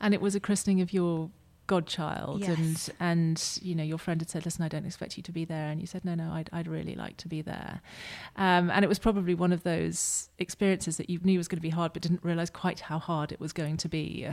[0.00, 1.30] and it was a christening of your
[1.68, 2.48] godchild Yes.
[2.58, 5.44] and and you know your friend had said listen i don't expect you to be
[5.44, 7.80] there and you said no no i'd, I'd really like to be there
[8.36, 11.62] um, and it was probably one of those experiences that you knew was going to
[11.62, 14.28] be hard but didn't realize quite how hard it was going to be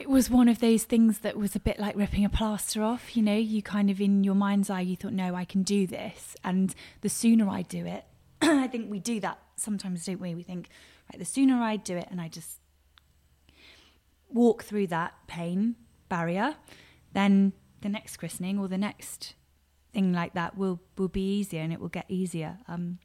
[0.00, 3.14] It was one of those things that was a bit like ripping a plaster off,
[3.14, 5.86] you know, you kind of in your mind's eye, you thought, no, I can do
[5.86, 6.34] this.
[6.42, 8.06] And the sooner I do it,
[8.42, 10.34] I think we do that sometimes, don't we?
[10.34, 10.70] We think,
[11.12, 12.60] right, the sooner I do it and I just
[14.30, 15.76] walk through that pain
[16.08, 16.54] barrier,
[17.12, 19.34] then the next christening or the next
[19.92, 22.56] thing like that will, will be easier and it will get easier.
[22.68, 23.00] Um,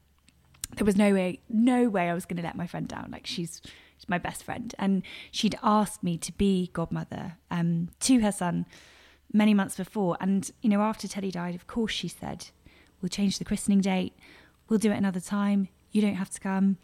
[0.77, 3.27] there was no way no way I was going to let my friend down like
[3.27, 3.61] she's
[3.97, 4.73] she's my best friend.
[4.77, 8.65] And she'd asked me to be godmother um to her son
[9.33, 10.17] many months before.
[10.19, 12.47] And you know after Teddy died of course she said
[13.01, 14.13] we'll change the christening date.
[14.69, 15.67] We'll do it another time.
[15.91, 16.77] You don't have to come.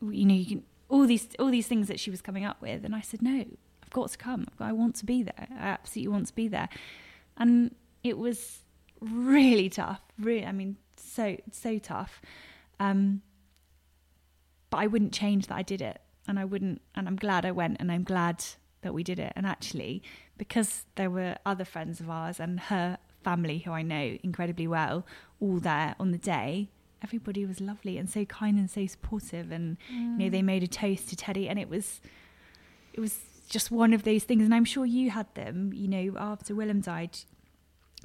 [0.00, 2.84] You know you can all these all these things that she was coming up with.
[2.84, 3.44] And I said no
[3.82, 4.46] I've got to come.
[4.58, 5.48] I want to be there.
[5.58, 6.68] I absolutely want to be there.
[7.36, 8.60] And it was
[9.00, 10.00] really tough.
[10.18, 12.20] Really, I mean, so so tough.
[12.80, 13.22] Um,
[14.70, 15.54] but I wouldn't change that.
[15.54, 16.80] I did it, and I wouldn't.
[16.94, 18.44] And I'm glad I went, and I'm glad
[18.82, 19.32] that we did it.
[19.36, 20.02] And actually,
[20.36, 25.06] because there were other friends of ours and her family who I know incredibly well,
[25.40, 26.68] all there on the day.
[27.02, 30.12] Everybody was lovely and so kind and so supportive, and mm.
[30.12, 32.00] you know they made a toast to Teddy, and it was,
[32.94, 34.44] it was just one of those things.
[34.44, 35.72] And I'm sure you had them.
[35.74, 37.18] You know, after Willem died,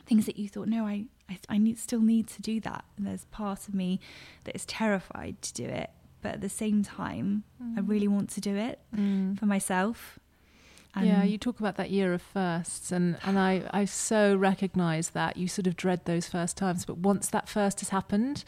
[0.05, 2.83] things that you thought, no, I, I, I need, still need to do that.
[2.97, 3.99] And there's part of me
[4.43, 7.77] that is terrified to do it, but at the same time, mm.
[7.77, 9.37] I really want to do it mm.
[9.37, 10.19] for myself.
[10.95, 15.09] And yeah, you talk about that year of firsts, and, and I, I so recognise
[15.09, 18.43] that you sort of dread those first times, but once that first has happened,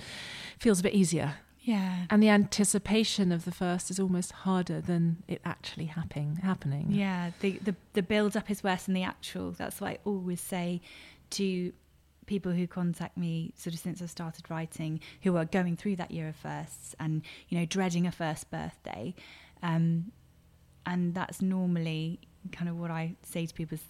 [0.58, 1.36] feels a bit easier.
[1.62, 2.06] Yeah.
[2.10, 6.88] And the anticipation of the first is almost harder than it actually happening happening.
[6.90, 7.32] Yeah.
[7.40, 9.52] The the, the build up is worse than the actual.
[9.52, 10.82] That's what I always say
[11.32, 11.72] to
[12.32, 16.12] people who contact me sort of since I started writing who are going through that
[16.12, 19.14] year of firsts and, you know, dreading a first birthday.
[19.62, 20.14] Um,
[20.86, 22.22] and that's normally
[22.54, 23.84] kind of what I say to people is,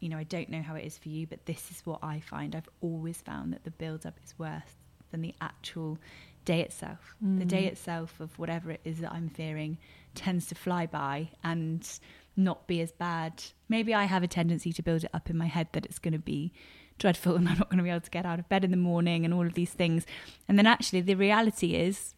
[0.00, 2.20] you know, I don't know how it is for you, but this is what I
[2.20, 2.54] find.
[2.54, 4.74] I've always found that the build up is worse
[5.10, 5.96] than the actual
[6.44, 7.16] day itself.
[7.24, 7.38] Mm.
[7.38, 7.68] The day mm.
[7.68, 9.78] itself of whatever it is that I'm fearing
[10.14, 11.88] tends to fly by and
[12.36, 13.42] not be as bad.
[13.70, 16.12] Maybe I have a tendency to build it up in my head that it's going
[16.12, 16.52] to be
[16.98, 18.76] dreadful and I'm not going to be able to get out of bed in the
[18.76, 20.06] morning and all of these things.
[20.48, 22.14] And then actually, the reality is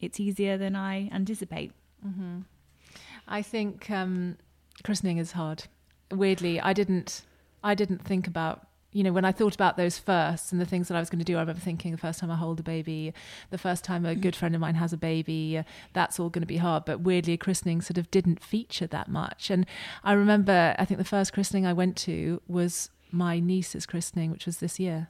[0.00, 1.72] it's easier than I anticipate.
[2.06, 2.40] Mm-hmm.
[3.28, 4.36] I think um,
[4.82, 5.64] christening is hard.
[6.10, 7.22] Weirdly, I didn't.
[7.64, 10.88] I didn't think about you know, when I thought about those first and the things
[10.88, 12.62] that I was going to do, I remember thinking the first time I hold a
[12.62, 13.14] baby,
[13.50, 15.62] the first time a good friend of mine has a baby,
[15.94, 16.84] that's all going to be hard.
[16.84, 19.50] But weirdly, a christening sort of didn't feature that much.
[19.50, 19.64] And
[20.04, 24.46] I remember, I think the first christening I went to was my niece's christening, which
[24.46, 25.08] was this year.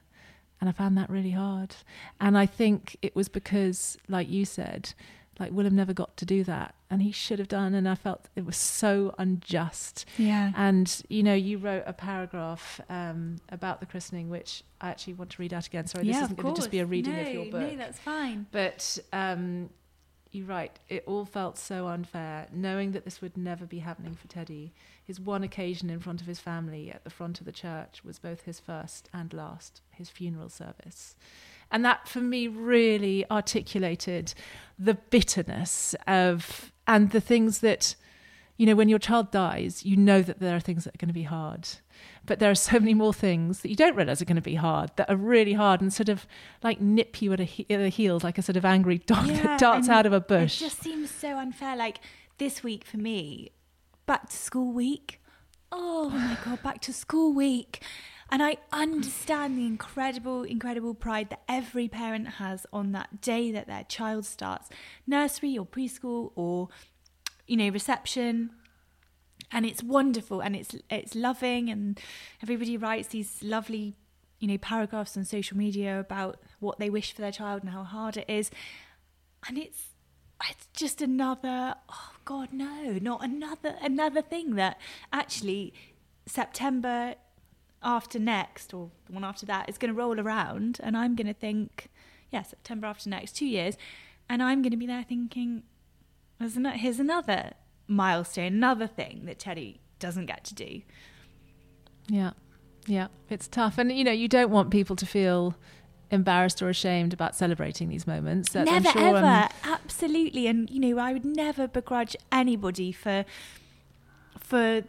[0.59, 1.75] And I found that really hard.
[2.21, 4.93] And I think it was because, like you said,
[5.39, 8.29] like Willem never got to do that and he should have done and I felt
[8.35, 10.05] it was so unjust.
[10.17, 10.51] Yeah.
[10.55, 15.31] And you know, you wrote a paragraph um, about the christening which I actually want
[15.31, 15.87] to read out again.
[15.87, 17.71] Sorry, yeah, this isn't going to just be a reading no, of your book.
[17.71, 18.45] No, that's fine.
[18.51, 19.69] But um,
[20.33, 24.27] you write, it all felt so unfair, knowing that this would never be happening for
[24.27, 24.73] Teddy.
[25.03, 28.19] His one occasion in front of his family at the front of the church was
[28.19, 31.15] both his first and last, his funeral service.
[31.71, 34.33] And that for me really articulated
[34.77, 37.95] the bitterness of and the things that
[38.57, 41.07] you know when your child dies you know that there are things that are going
[41.09, 41.67] to be hard.
[42.25, 44.55] But there are so many more things that you don't realize are going to be
[44.55, 46.25] hard that are really hard and sort of
[46.61, 49.27] like nip you at, a he- at the heels like a sort of angry dog
[49.27, 50.61] yeah, that darts out of a bush.
[50.61, 51.99] it just seems so unfair like
[52.37, 53.51] this week for me
[54.05, 55.21] back to school week.
[55.71, 57.81] Oh my god back to school week.
[58.29, 63.67] And I understand the incredible, incredible pride that every parent has on that day that
[63.67, 64.69] their child starts
[65.05, 66.69] nursery or preschool or,
[67.47, 68.51] you know, reception.
[69.51, 71.99] And it's wonderful and it's it's loving and
[72.41, 73.95] everybody writes these lovely,
[74.39, 77.83] you know, paragraphs on social media about what they wish for their child and how
[77.83, 78.49] hard it is.
[79.47, 79.89] And it's
[80.49, 84.77] it's just another oh god no not another another thing that
[85.13, 85.73] actually
[86.25, 87.15] september
[87.83, 91.27] after next or the one after that is going to roll around and I'm going
[91.27, 91.89] to think,
[92.31, 93.75] yeah, September after next, two years,
[94.29, 95.63] and I'm going to be there thinking,
[96.51, 97.53] here's another
[97.87, 100.81] milestone, another thing that Teddy doesn't get to do.
[102.07, 102.31] Yeah,
[102.85, 103.77] yeah, it's tough.
[103.77, 105.55] And, you know, you don't want people to feel
[106.11, 108.53] embarrassed or ashamed about celebrating these moments.
[108.53, 109.25] Never, sure ever.
[109.25, 110.47] Um, Absolutely.
[110.47, 113.25] And, you know, I would never begrudge anybody for
[114.39, 114.83] for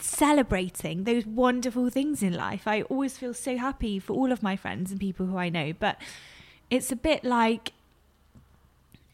[0.00, 2.66] celebrating those wonderful things in life.
[2.66, 5.72] I always feel so happy for all of my friends and people who I know,
[5.72, 6.00] but
[6.68, 7.72] it's a bit like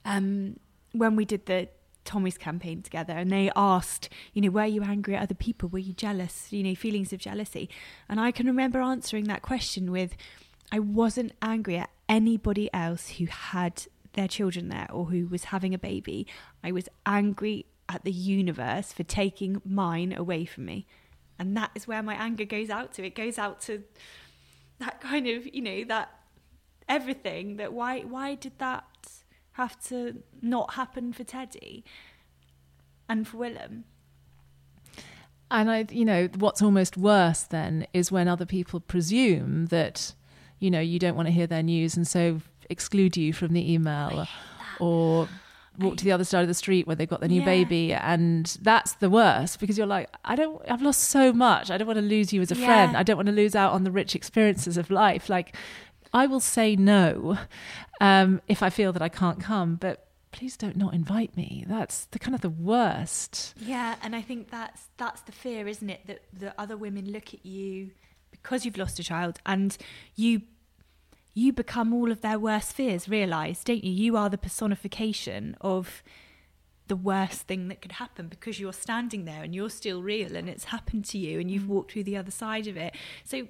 [0.05, 0.59] um,
[0.93, 1.69] when we did the
[2.05, 5.69] Tommy's campaign together and they asked, you know, were you angry at other people?
[5.69, 6.53] Were you jealous?
[6.53, 7.69] You know, feelings of jealousy.
[8.09, 10.17] And I can remember answering that question with,
[10.71, 15.75] I wasn't angry at anybody else who had their children there or who was having
[15.75, 16.27] a baby.
[16.63, 20.87] I was angry at the universe for taking mine away from me.
[21.39, 23.05] And that is where my anger goes out to.
[23.05, 23.83] It goes out to
[24.79, 26.11] that kind of, you know, that
[26.89, 28.85] everything that why why did that
[29.55, 31.85] have to not happen for Teddy
[33.09, 33.85] and for Willem?
[35.51, 40.15] And I, you know, what's almost worse then is when other people presume that,
[40.59, 42.41] you know, you don't want to hear their news and so
[42.71, 44.27] exclude you from the email
[44.81, 45.29] or
[45.79, 47.45] walk to the other side of the street where they've got their new Yeah.
[47.45, 51.71] baby, and that's the worst because you're like, I don't, I've lost so much.
[51.71, 52.65] I don't want to lose you as a Yeah.
[52.65, 52.97] friend.
[52.97, 55.29] I don't want to lose out on the rich experiences of life.
[55.29, 55.57] Like,
[56.15, 57.39] I will say no
[58.01, 61.65] um, if I feel that I can't come, but please don't not invite me.
[61.67, 63.55] That's the kind of the worst.
[63.59, 66.07] Yeah, and I think that's that's the fear, isn't it?
[66.07, 67.91] That the other women look at you
[68.31, 69.77] because you've lost a child, and
[70.15, 70.43] you
[71.35, 73.09] you become all of their worst fears.
[73.09, 73.93] Realize, don't you?
[73.93, 76.03] You are the personification of
[76.87, 80.49] the worst thing that could happen because you're standing there and you're still real, and
[80.49, 82.95] it's happened to you, and you've walked through the other side of it.
[83.25, 83.49] So,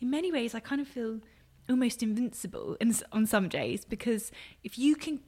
[0.00, 1.20] in many ways, I kind of feel
[1.68, 4.30] almost invincible in, on some days because
[4.62, 5.20] if you can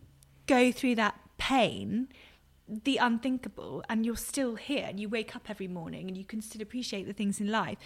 [0.47, 2.09] go through that pain
[2.67, 6.43] the unthinkable and you're still here and you wake up every morning and you can
[6.43, 7.79] still appreciate the things in life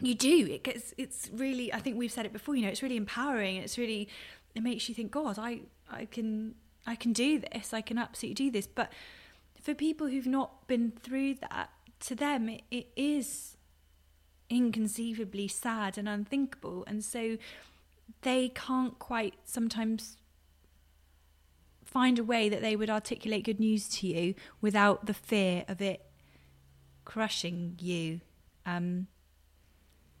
[0.00, 0.46] you do.
[0.50, 3.56] It gets it's really i think we've said it before you know it's really empowering
[3.56, 4.08] it's really
[4.54, 6.54] it makes you think god i i can
[6.86, 8.66] i can do this i can absolutely do this.
[8.66, 8.92] But
[9.60, 11.70] for people who've not been through that
[12.00, 13.56] to them it, it is
[14.50, 17.36] inconceivably sad and unthinkable and so
[18.22, 20.16] they can't quite sometimes
[21.84, 25.80] find a way that they would articulate good news to you without the fear of
[25.80, 26.04] it
[27.04, 28.20] crushing you.
[28.66, 29.06] Um,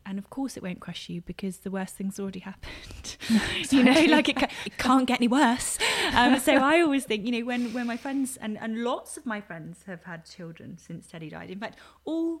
[0.06, 3.16] and of course, it won't crush you because the worst thing's already happened.
[3.70, 5.78] you know, like it, it can't get any worse.
[6.14, 9.26] Um, so I always think, you know, when, when my friends and, and lots of
[9.26, 11.50] my friends have had children since Teddy died.
[11.50, 12.40] In fact, all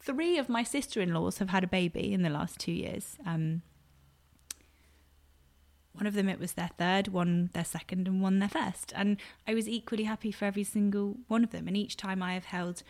[0.00, 3.16] three of my sister in laws have had a baby in the last two years.
[3.26, 3.62] Um,
[5.92, 8.92] one of them it was their third one their second and one their first.
[8.96, 11.68] And i was equally happy for every single one of them.
[11.68, 12.82] And each time i have held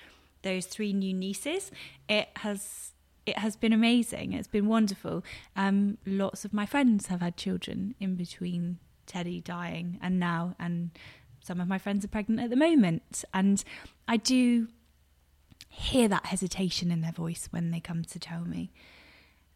[0.43, 1.71] those three new nieces
[2.09, 2.93] it has
[3.27, 4.33] it has been amazing.
[4.33, 5.25] It's been wonderful.
[5.57, 10.91] Um lots of my friends have had children in between teddy dying and now and
[11.43, 13.25] some of my friends are pregnant at the moment.
[13.35, 13.65] And
[14.07, 14.69] i do
[15.71, 18.71] hear that hesitation in their voice when they come to tell me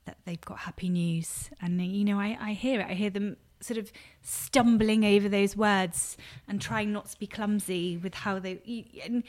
[0.07, 1.51] that they've got happy news.
[1.61, 2.87] And, you know, I, I hear it.
[2.89, 3.91] I hear them sort of
[4.23, 6.17] stumbling over those words
[6.49, 8.87] and trying not to be clumsy with how they.
[9.05, 9.23] And,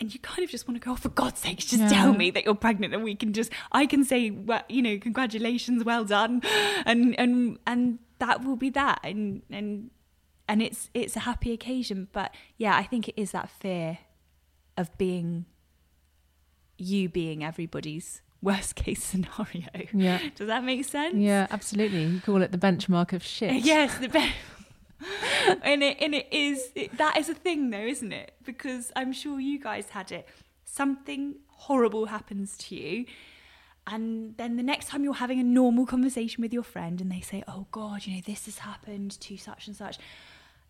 [0.00, 1.88] and you kind of just want to go, oh, for God's sake, just Yeah.
[1.88, 4.98] tell me that you're pregnant, and we can just, I can say, well, you know,
[4.98, 6.42] congratulations, well done,
[6.84, 9.90] and and and that will be that, and and
[10.48, 12.08] and it's it's a happy occasion.
[12.12, 13.98] But yeah, I think it is that fear
[14.76, 15.44] of being
[16.78, 19.68] you being everybody's worst case scenario.
[19.92, 20.20] Yeah.
[20.36, 21.16] Does that make sense?
[21.16, 22.04] Yeah, absolutely.
[22.04, 23.52] You call it the benchmark of shit.
[23.64, 24.34] Yes, the best.
[25.62, 28.32] and it and it is it, that is a thing though, isn't it?
[28.44, 30.26] Because I'm sure you guys had it.
[30.64, 33.06] Something horrible happens to you.
[33.86, 37.20] And then the next time you're having a normal conversation with your friend and they
[37.20, 39.98] say, Oh God, you know, this has happened to such and such.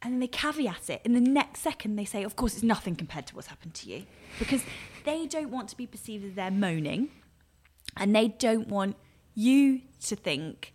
[0.03, 1.01] And then they caveat it.
[1.05, 3.91] In the next second, they say, Of course, it's nothing compared to what's happened to
[3.91, 4.05] you.
[4.39, 4.63] Because
[5.05, 7.09] they don't want to be perceived as they're moaning
[7.97, 8.97] and they don't want
[9.35, 10.73] you to think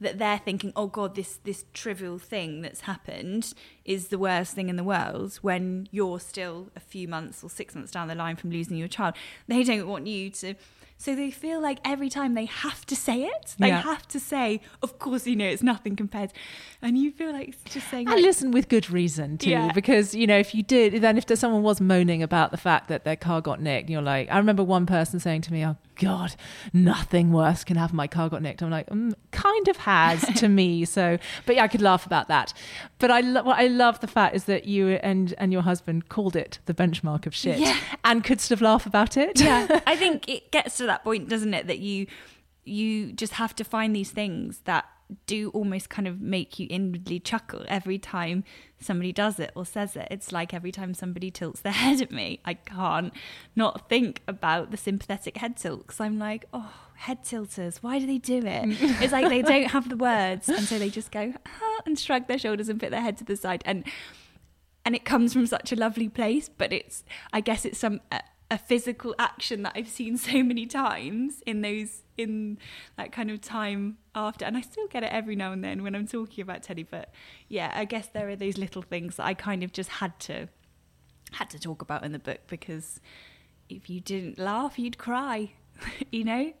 [0.00, 4.68] that they're thinking, oh God, this this trivial thing that's happened is the worst thing
[4.68, 8.36] in the world when you're still a few months or six months down the line
[8.36, 9.14] from losing your child.
[9.46, 10.54] They don't want you to
[11.04, 13.82] so they feel like every time they have to say it, they Yeah.
[13.92, 16.30] have to say, of course, you know, it's nothing compared.
[16.80, 19.72] And you feel like just saying, And like, listen with good reason too, Yeah.
[19.80, 23.00] because you know if you did, then if someone was moaning about the fact that
[23.04, 26.34] their car got nicked, you're like, I remember one person saying to me, "Oh God,
[26.72, 27.96] nothing worse can happen.
[27.96, 30.84] My car got nicked." I'm like, mm, kind of has to me.
[30.84, 32.52] So, but yeah, I could laugh about that.
[32.98, 36.08] But I, lo- what I love the fact is that you and and your husband
[36.08, 37.76] called it the benchmark of shit, Yeah.
[38.04, 39.40] and could sort of laugh about it.
[39.40, 41.66] yeah i think it gets to that point doesn't it?
[41.66, 42.06] That you
[42.64, 44.84] you just have to find these things that
[45.26, 48.44] do almost kind of make you inwardly chuckle every time
[48.80, 50.08] somebody does it or says it.
[50.10, 53.12] It's like every time somebody tilts their head at me i can't
[53.56, 58.06] not think about the sympathetic head tilt because i'm like oh head tilters why do
[58.06, 58.78] they do it?
[59.02, 62.28] It's like they don't have the words and so they just go ah, and shrug
[62.28, 63.62] their shoulders and put their head to the side.
[63.66, 63.84] And
[64.84, 68.00] and it comes from such a lovely place but it's i guess it's some
[68.52, 72.58] a, physical action that i've seen so many times in those in
[72.96, 75.94] that kind of time after and i still get it every now and then when
[75.94, 77.12] i'm talking about teddy but
[77.48, 80.48] yeah i guess there are those little things that i kind of just had to
[81.32, 83.00] had to talk about in the book because
[83.68, 85.50] if you didn't laugh you'd cry
[86.10, 86.52] you know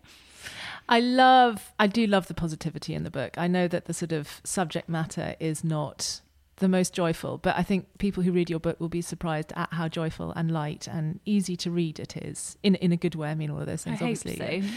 [0.88, 3.38] I love, I do love the positivity in the book.
[3.38, 6.20] I know that the sort of subject matter is not
[6.62, 9.68] the most joyful, but I think people who read your book will be surprised at
[9.72, 13.28] how joyful and light and easy to read it is in in a good way.
[13.30, 14.36] I mean, all of those things, I obviously.
[14.36, 14.68] So.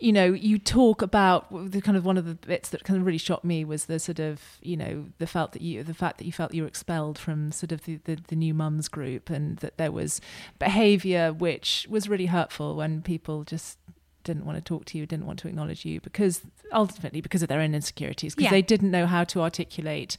[0.00, 3.06] You know, you talk about the kind of one of the bits that kind of
[3.06, 6.18] really shocked me was the sort of you know the felt that you the fact
[6.18, 9.30] that you felt you were expelled from sort of the the, the new mums group
[9.30, 10.20] and that there was
[10.58, 13.78] behaviour which was really hurtful when people just
[14.24, 17.48] didn't want to talk to you, didn't want to acknowledge you because ultimately because of
[17.48, 18.50] their own insecurities, because Yeah.
[18.50, 20.16] they didn't know how to articulate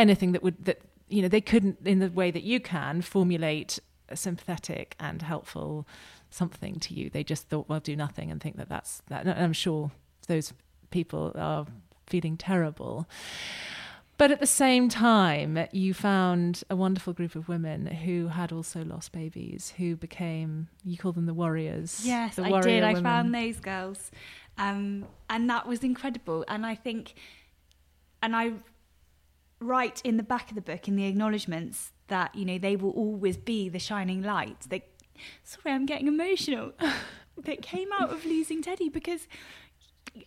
[0.00, 3.78] anything that would that you know they couldn't in the way that you can formulate
[4.08, 5.86] a sympathetic and helpful
[6.30, 7.10] something to you.
[7.10, 9.26] They just thought, well, do nothing and think that that's that.
[9.26, 9.90] And I'm sure
[10.26, 10.52] those
[10.90, 11.66] people are
[12.06, 13.08] feeling terrible.
[14.16, 18.84] But at the same time, you found a wonderful group of women who had also
[18.84, 22.02] lost babies, who became, you call them the warriors.
[22.04, 22.84] Yes, the I warrior did.
[22.84, 23.02] I women.
[23.02, 24.10] found those girls,
[24.58, 26.44] um, and that was incredible.
[26.48, 27.14] And I think,
[28.22, 28.52] and I
[29.60, 32.90] write in the back of the book in the acknowledgements that you know they will
[32.90, 34.66] always be the shining light.
[34.68, 34.88] That
[35.44, 36.72] sorry, I'm getting emotional.
[37.44, 39.26] that came out of losing Teddy because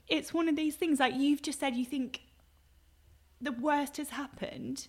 [0.08, 1.76] it's one of these things like you've just said.
[1.76, 2.22] You think
[3.42, 4.88] the worst has happened.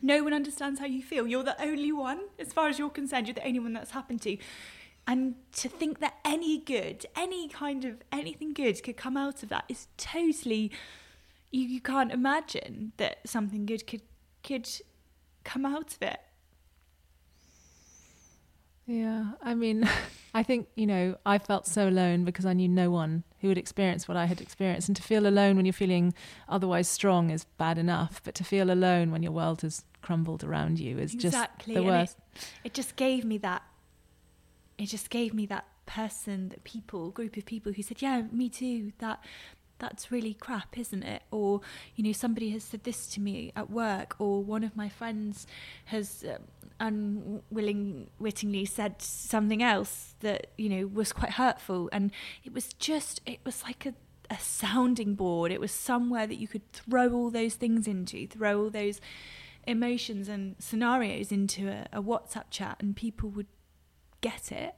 [0.00, 1.28] No one understands how you feel.
[1.28, 4.20] You're the only one, as far as you're concerned, you're the only one that's happened
[4.22, 4.36] to.
[5.06, 9.48] And to think that any good, any kind of anything good could come out of
[9.50, 10.72] that is totally
[11.52, 14.02] you, you can't imagine that something good could
[14.42, 14.68] could
[15.44, 16.18] come out of it.
[18.86, 19.88] Yeah, I mean,
[20.34, 23.58] I think, you know, I felt so alone because I knew no one who had
[23.58, 24.88] experienced what I had experienced.
[24.88, 26.14] And to feel alone when you're feeling
[26.48, 30.80] otherwise strong is bad enough, but to feel alone when your world has crumbled around
[30.80, 31.74] you is exactly.
[31.74, 32.16] just the worst.
[32.34, 33.62] It, it just gave me that.
[34.78, 38.48] It just gave me that person, that people, group of people who said, "Yeah, me
[38.48, 39.22] too." That
[39.82, 41.22] that's really crap, isn't it?
[41.30, 41.60] Or
[41.96, 45.46] you know, somebody has said this to me at work, or one of my friends
[45.86, 46.24] has
[46.80, 52.12] um, unwittingly said something else that you know was quite hurtful, and
[52.44, 53.94] it was just, it was like a
[54.30, 55.52] a sounding board.
[55.52, 58.98] It was somewhere that you could throw all those things into, throw all those
[59.66, 63.48] emotions and scenarios into a, a WhatsApp chat, and people would
[64.20, 64.74] get it.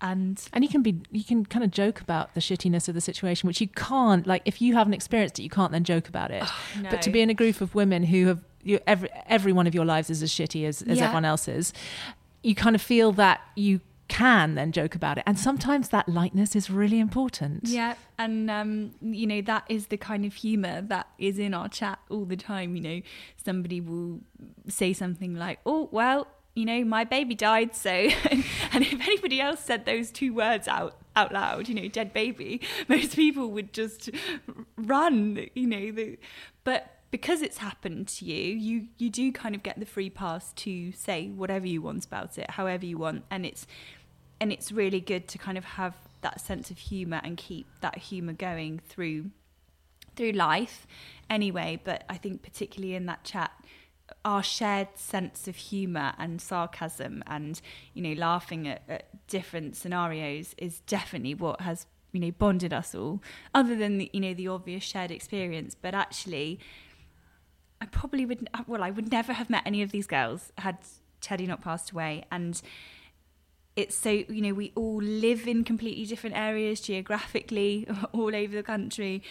[0.00, 3.00] And And you can be, you can kind of joke about the shittiness of the
[3.00, 6.30] situation, which you can't, like, if you haven't experienced it, you can't then joke about
[6.30, 6.44] it.
[6.82, 9.74] But to be in a group of women who have, you, every, every one of
[9.74, 11.04] your lives is as shitty as, as Yeah.
[11.04, 11.72] everyone else's,
[12.42, 15.24] you kind of feel that you can then joke about it.
[15.26, 17.64] And sometimes that lightness is really important.
[17.66, 21.68] yeah, and um, you know that is the kind of humour that is in our
[21.68, 22.76] chat all the time.
[22.76, 23.00] You know,
[23.44, 24.20] somebody will
[24.68, 28.44] say something like, "Oh, well." You know, my baby died, so and
[28.82, 33.14] if anybody else said those two words out out loud, you know, dead baby, most
[33.14, 34.10] people would just
[34.76, 35.46] run.
[35.54, 36.18] You know, the,
[36.64, 40.52] but because it's happened to you, you you do kind of get the free pass
[40.54, 43.66] to say whatever you want about it, however you want, and it's
[44.40, 47.98] and it's really good to kind of have that sense of humor and keep that
[47.98, 49.30] humor going through
[50.14, 50.86] through life
[51.28, 53.52] anyway but i think particularly in that chat
[54.26, 57.60] our shared sense of humor and sarcasm and
[57.94, 62.92] you know laughing at, at different scenarios is definitely what has you know bonded us
[62.92, 63.22] all
[63.54, 65.76] other than the, you know the obvious shared experience.
[65.80, 66.58] But actually
[67.80, 70.78] i probably would well i would never have met any of these girls had
[71.20, 72.24] teddy not passed away.
[72.32, 72.60] And
[73.76, 78.64] it's so you know we all live in completely different areas geographically all over the
[78.64, 79.22] country.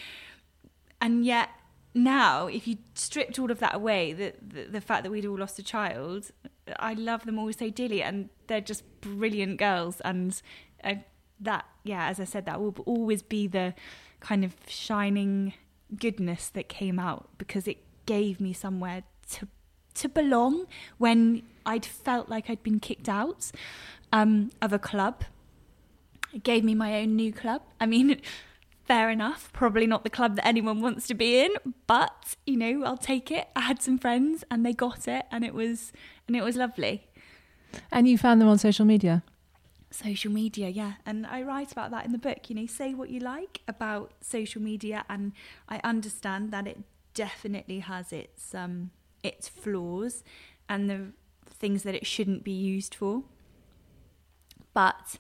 [1.02, 1.50] And yet
[1.96, 5.38] now if you stripped all of that away the, the the fact that we'd all
[5.38, 6.32] lost a child
[6.78, 10.41] i love them all so dearly and they're just brilliant girls and
[10.84, 10.93] uh,
[11.39, 13.74] that yeah as i said that will always be the
[14.20, 15.54] kind of shining
[15.98, 19.48] goodness that came out because it gave me somewhere to
[19.93, 20.66] to belong
[20.98, 23.52] when I'd felt like I'd been kicked out
[24.12, 25.24] um, of a club.
[26.34, 27.62] It gave me my own new club.
[27.80, 28.22] I mean,
[28.86, 31.52] fair enough, probably not the club that anyone wants to be in,
[31.88, 33.48] but you know, I'll take it.
[33.56, 35.92] I had some friends and they got it, and it was
[36.28, 37.08] and it was lovely.
[37.92, 39.24] And you found them on social media.
[39.92, 42.50] Social media, yeah, and I write about that in the book.
[42.50, 45.34] You know, say what you like about social media, and
[45.70, 46.80] I understand that it
[47.14, 48.92] definitely has its um
[49.24, 50.24] its flaws
[50.70, 51.14] and the
[51.48, 53.24] things that it shouldn't be used for.
[54.74, 55.18] But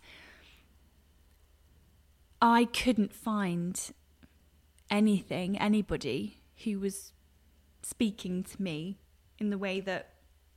[2.45, 3.91] I couldn't find
[4.91, 7.11] anything, anybody who was
[7.81, 8.99] speaking to me
[9.39, 10.13] in the way that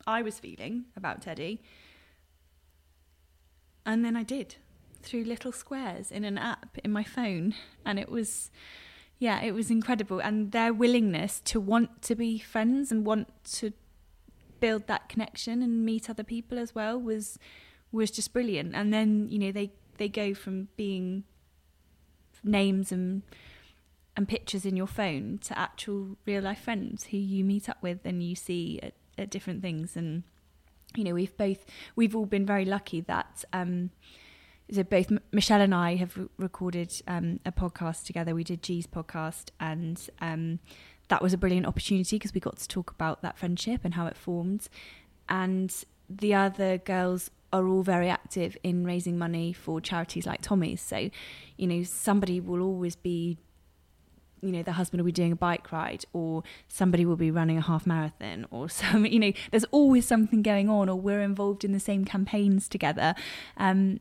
[0.06, 1.62] I was feeling about Teddy.
[3.86, 4.56] And then I did
[5.00, 7.54] through little squares in an app in my phone.
[7.86, 8.50] And it was
[9.18, 13.72] yeah, it was incredible, and their willingness to want to be friends and want to
[14.60, 17.38] build that connection and meet other people as well was
[17.90, 18.74] was just brilliant.
[18.74, 21.24] And then you know they they go from being
[22.44, 23.22] names and
[24.16, 28.00] and pictures in your phone to actual real life friends who you meet up with
[28.04, 30.24] and you see at, at different things and
[30.96, 31.64] you know we've both
[31.94, 33.90] we've all been very lucky that um
[34.70, 38.34] so both Michelle and I have re- recorded um, a podcast together.
[38.34, 40.58] We did G's podcast, and um,
[41.08, 44.06] that was a brilliant opportunity because we got to talk about that friendship and how
[44.06, 44.68] it formed.
[45.28, 45.74] And
[46.08, 50.80] the other girls are all very active in raising money for charities like Tommy's.
[50.80, 51.10] So,
[51.56, 53.38] you know, somebody will always be
[54.40, 57.58] you know the husband will be doing a bike ride or somebody will be running
[57.58, 61.64] a half marathon or some you know there's always something going on or we're involved
[61.64, 63.16] in the same campaigns together
[63.56, 63.98] um,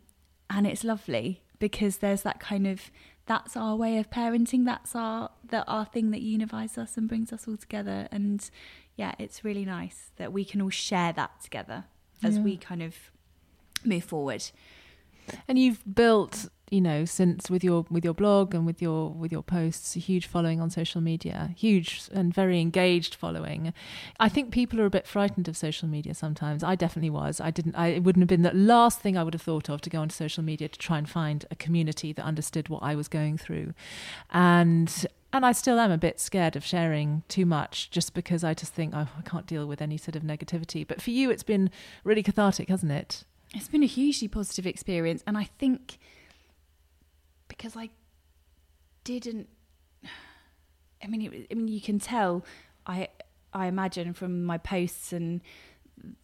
[0.52, 2.92] and it's lovely because there's that kind of
[3.26, 7.34] that's our way of parenting that's our that our thing that unifies us and brings
[7.34, 8.52] us all together and
[8.96, 11.86] yeah it's really nice that we can all share that together
[12.24, 12.44] as Yeah.
[12.44, 12.94] we kind of
[13.86, 14.44] move forward
[15.48, 19.32] And you've built, you know, since with your with your blog and with your with
[19.32, 23.74] your posts, a huge following on social media, huge and very engaged following.
[24.20, 26.64] I think people are a bit frightened of social media sometimes.
[26.64, 27.40] I definitely was.
[27.42, 27.76] I didn't.
[27.76, 30.02] I, it wouldn't have been the last thing I would have thought of to go
[30.02, 33.38] onto social media to try and find a community that understood what I was going
[33.38, 33.74] through,
[34.32, 35.06] and.
[35.34, 38.74] And I still am a bit scared of sharing too much just because I just
[38.74, 40.88] think oh, I can't deal with any sort of negativity.
[40.88, 41.70] But for you, it's been
[42.06, 43.26] really cathartic, hasn't it?
[43.58, 45.98] It's been a hugely positive experience, and I think
[47.48, 47.90] because I
[49.04, 49.50] didn't.
[51.04, 52.46] I mean, it, I mean, you can tell.
[52.86, 53.10] I
[53.54, 55.42] I imagine from my posts and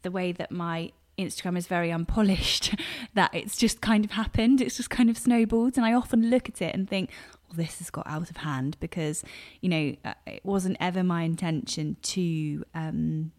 [0.03, 2.75] the way that my Instagram is very unpolished
[3.15, 4.61] that it's just kind of happened.
[4.61, 7.09] It's just kind of snowballed, and I often look at it and think,
[7.49, 9.23] "Well, this has got out of hand," because
[9.59, 13.31] you know uh, it wasn't ever my intention to um,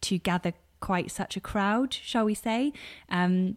[0.00, 2.72] to gather quite such a crowd, shall we say.
[3.08, 3.56] Um,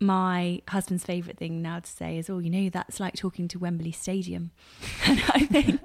[0.00, 3.58] my husband's favourite thing now to say is, "Oh, you know, that's like talking to
[3.58, 4.50] Wembley Stadium,"
[5.06, 5.80] and I think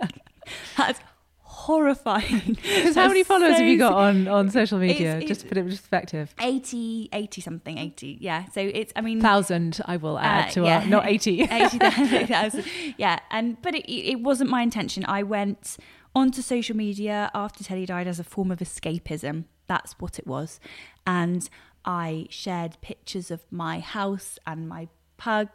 [0.75, 0.99] that's
[1.41, 2.57] horrifying.
[2.61, 5.17] Because how many followers so have you got on, on social media?
[5.17, 6.33] It's- Just to put it in perspective.
[6.39, 8.17] 80, 80 something, 80.
[8.21, 8.45] Yeah.
[8.53, 10.79] So it's, I mean, Thousand, I will add Uh, to yeah.
[10.81, 11.41] our, not 80.
[11.51, 12.63] 80,000.
[12.97, 13.19] yeah.
[13.31, 15.03] And, but it, it wasn't my intention.
[15.07, 15.77] I went
[16.15, 19.45] onto social media after Teddy died as a form of escapism.
[19.67, 20.59] That's what it was.
[21.05, 21.49] And
[21.85, 24.87] I shared pictures of my house and my
[25.17, 25.49] pug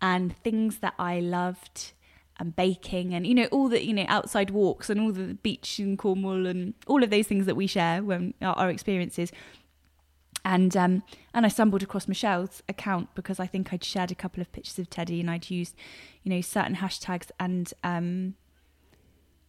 [0.00, 1.92] and things that I loved
[2.38, 5.78] and baking and you know all the you know outside walks and all the beach
[5.78, 9.30] in Cornwall and all of those things that we share when our, our experiences
[10.44, 11.02] and um,
[11.34, 14.78] and I stumbled across Michelle's account because I think I'd shared a couple of pictures
[14.78, 15.74] of Teddy and I'd used,
[16.22, 18.34] you know, certain hashtags and um,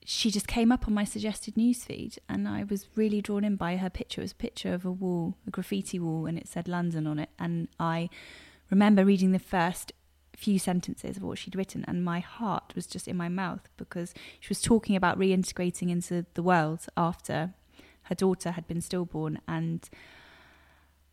[0.06, 3.78] she just came up on my suggested newsfeed and I was really drawn in by
[3.78, 4.22] her picture.
[4.22, 7.20] It was a picture of a wall, a graffiti wall, and it said London on
[7.20, 7.30] it.
[7.38, 8.10] And I
[8.70, 9.94] remember reading the first
[10.36, 14.14] few sentences of what she'd written and my heart was just in my mouth because
[14.40, 17.54] she was talking about reintegrating into the world after
[18.04, 19.90] her daughter had been stillborn and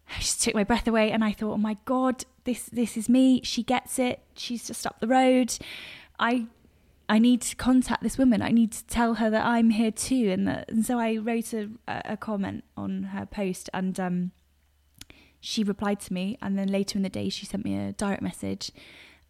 [0.08, 3.10] I just took my breath away and I thought, oh my God, this this is
[3.10, 3.42] me.
[3.42, 4.20] She gets it.
[4.34, 5.58] She's just up the road.
[6.18, 6.46] I
[7.08, 8.42] I need to contact this woman.
[8.42, 10.30] I need to tell her that I'm here too.
[10.30, 14.32] And that, and so I wrote a, a comment on her post and um,
[15.40, 16.36] she replied to me.
[16.42, 18.72] And then later in the day, she sent me a direct message.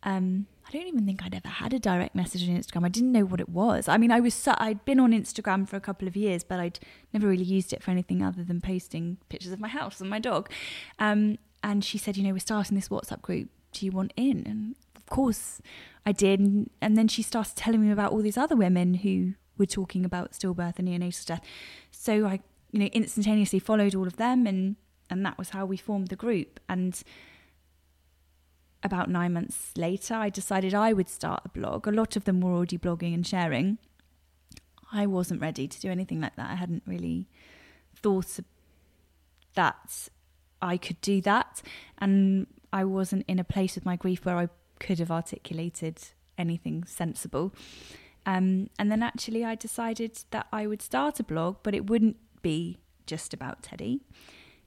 [0.02, 2.84] Um, I don't even think I'd ever had a direct message on Instagram.
[2.84, 3.88] I didn't know what it was.
[3.88, 6.60] I mean, I was so, I'd been on Instagram for a couple of years, but
[6.60, 6.78] I'd
[7.12, 10.18] never really used it for anything other than posting pictures of my house and my
[10.18, 10.50] dog.
[10.98, 13.48] Um, and she said, you know, we're starting this WhatsApp group.
[13.72, 14.46] Do you want in?
[14.46, 14.76] And
[15.08, 15.60] course,
[16.06, 16.40] I did.
[16.40, 20.32] And, then she started telling me about all these other women who were talking about
[20.32, 21.42] stillbirth and neonatal death.
[21.90, 22.40] So I,
[22.72, 24.76] you know, instantaneously followed all of them, and
[25.10, 26.60] and that was how we formed the group.
[26.68, 27.02] And
[28.82, 31.86] about nine months later, I decided I would start a blog.
[31.86, 33.78] A lot of them were already blogging and sharing.
[34.92, 36.50] I wasn't ready to do anything like that.
[36.50, 37.28] I hadn't really
[37.94, 38.38] thought
[39.54, 40.08] that
[40.62, 41.62] I could do that.
[41.98, 44.48] And I wasn't in a place with my grief where I
[44.78, 45.98] could have articulated
[46.36, 47.52] anything sensible.
[48.26, 52.16] Um, and then actually, I decided that I would start a blog, but it wouldn't
[52.42, 54.02] be just about Teddy.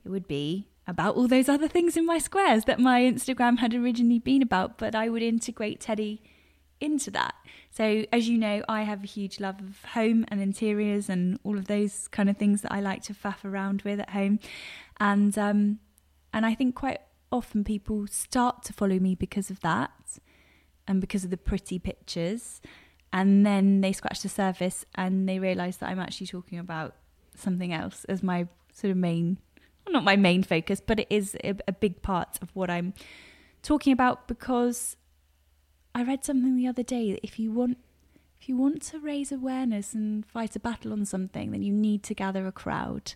[0.04, 3.74] It would be about all those other things in my squares that my Instagram had
[3.74, 6.22] originally been about, but I would integrate Teddy
[6.80, 7.36] into that.
[7.70, 11.58] So, as you know, I have a huge love of home and interiors and all
[11.58, 14.40] of those kind of things that I like to faff around with at home.
[15.00, 15.80] And um,
[16.34, 17.00] and I think quite
[17.32, 20.20] often people start to follow me because of that
[20.88, 22.62] and because of the pretty pictures.
[23.14, 26.96] and then they scratch the surface and they realize that I'm actually talking about
[27.36, 29.38] something else as my sort of main,
[29.86, 32.94] well, not my main focus, but it is a, a big part of what I'm
[33.64, 34.96] talking about because
[35.94, 37.78] I read something the other day that if you want
[38.40, 42.02] if you want to raise awareness and fight a battle on something, then you need
[42.04, 43.14] to gather a crowd.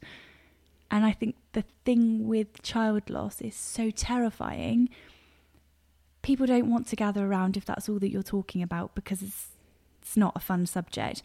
[0.92, 4.90] And I think the thing with child loss is so terrifying.
[6.22, 9.48] People don't want to gather around if that's all that you're talking about because it's
[10.02, 11.24] it's not a fun subject.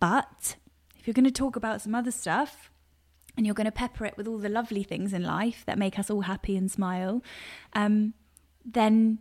[0.00, 0.56] But
[0.98, 2.70] if you're going to talk about some other stuff
[3.36, 5.98] and you're going to pepper it with all the lovely things in life that make
[5.98, 7.22] us all happy and smile,
[7.74, 8.14] um,
[8.64, 9.18] then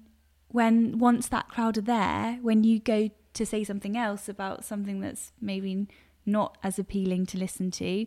[0.47, 4.99] when once that crowd are there, when you go to say something else about something
[4.99, 5.87] that's maybe
[6.25, 8.05] not as appealing to listen to,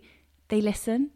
[0.49, 1.11] they listen.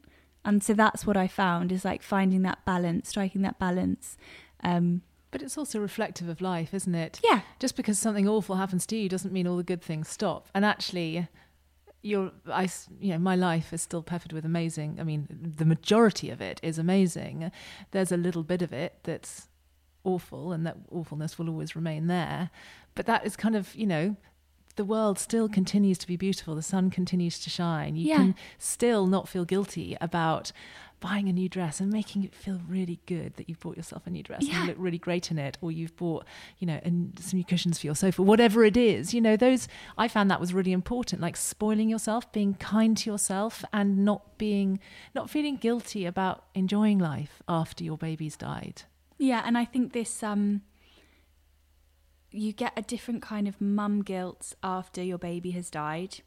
[0.49, 4.17] And so that's what I found is like finding that balance, striking that balance.
[4.65, 7.21] Um, but it's also reflective of life, isn't it?
[7.23, 7.43] Yeah.
[7.59, 10.49] Just because something awful happens to you doesn't mean all the good things stop.
[10.55, 11.29] And actually,
[12.01, 14.97] your I you know my life is still peppered with amazing.
[14.99, 17.53] I mean, the majority of it is amazing.
[17.91, 19.49] There's a little bit of it that's
[20.03, 22.49] awful, and that awfulness will always remain there.
[22.95, 24.17] But that is kind of you know
[24.79, 26.55] the world still continues to be beautiful.
[26.55, 27.95] The sun continues to shine.
[27.97, 28.16] You Yeah.
[28.16, 30.51] can still not feel guilty about
[31.01, 34.11] buying a new dress and making it feel really good that you've bought yourself a
[34.11, 36.24] new dress and you look really great in it, or you've bought,
[36.59, 39.14] you know, and some new cushions for your sofa, whatever it is.
[39.14, 41.20] You know, those I found that was really important.
[41.22, 44.81] Like spoiling yourself, being kind to yourself, and not being,
[45.14, 48.83] not feeling guilty about enjoying life after your baby's died.
[49.18, 50.62] Yeah, and I think this um
[52.31, 56.20] you get a different kind of mum guilt after your baby has died.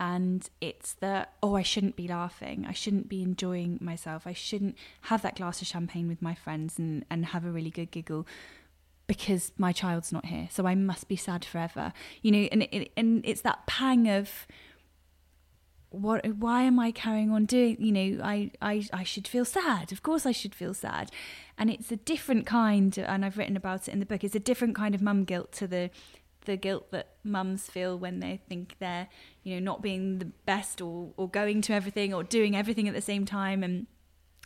[0.00, 2.64] And it's the oh, I shouldn't be laughing.
[2.68, 4.26] I shouldn't be enjoying myself.
[4.26, 7.70] I shouldn't have that glass of champagne with my friends and, and have a really
[7.70, 8.26] good giggle
[9.08, 10.48] because my child's not here.
[10.52, 11.92] So I must be sad forever.
[12.22, 14.46] You know, and it, and it's that pang of
[15.90, 19.92] what why am i carrying on doing you know I, I i should feel sad.
[19.92, 21.10] Of course i should feel sad.
[21.56, 24.40] And it's a different kind and i've written about it in the book it's a
[24.40, 25.90] different kind of mum guilt to the
[26.44, 29.08] the guilt that mums feel when they think they're
[29.42, 32.94] you know not being the best or or going to everything or doing everything at
[32.94, 33.86] the same time and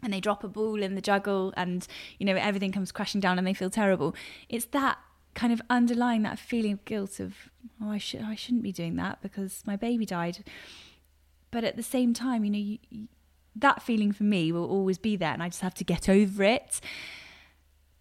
[0.02, 1.86] and they drop a ball in the juggle and
[2.18, 4.14] you know everything comes crashing down and they feel terrible.
[4.48, 4.98] It's that
[5.34, 7.34] kind of underlying that feeling of guilt of
[7.80, 10.44] oh I should I shouldn't be doing that because my baby died
[11.52, 13.08] but at the same time you know you, you,
[13.54, 16.42] that feeling for me will always be there and I just have to get over
[16.42, 16.80] it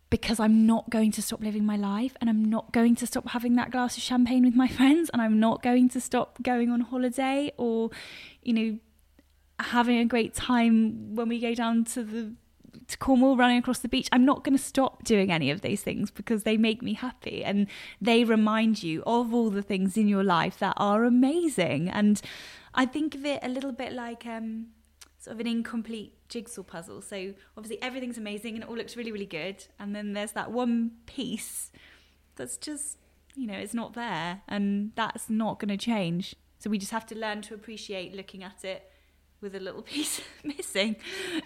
[0.10, 3.30] because I'm not going to stop living my life and I'm not going to stop
[3.30, 6.70] having that glass of champagne with my friends and I'm not going to stop going
[6.72, 7.92] on holiday or
[8.42, 8.80] you know
[9.60, 12.34] having a great time when we go down to the
[12.88, 14.10] to Cornwall running across the beach.
[14.12, 17.44] I'm not going to stop doing any of these things because they make me happy
[17.44, 17.68] and
[18.00, 21.90] they remind you of all the things in your life that are amazing.
[21.90, 22.22] And
[22.74, 24.68] I think of it a little bit like um,
[25.18, 27.02] sort of an incomplete jigsaw puzzle.
[27.02, 29.66] So obviously everything's amazing and it all looks really, really good.
[29.80, 31.72] And then there's that one piece
[32.36, 32.98] that's just,
[33.36, 36.36] you know, it's not there and that's not going to change.
[36.60, 38.91] So we just have to learn to appreciate looking at it
[39.42, 40.96] with a little piece missing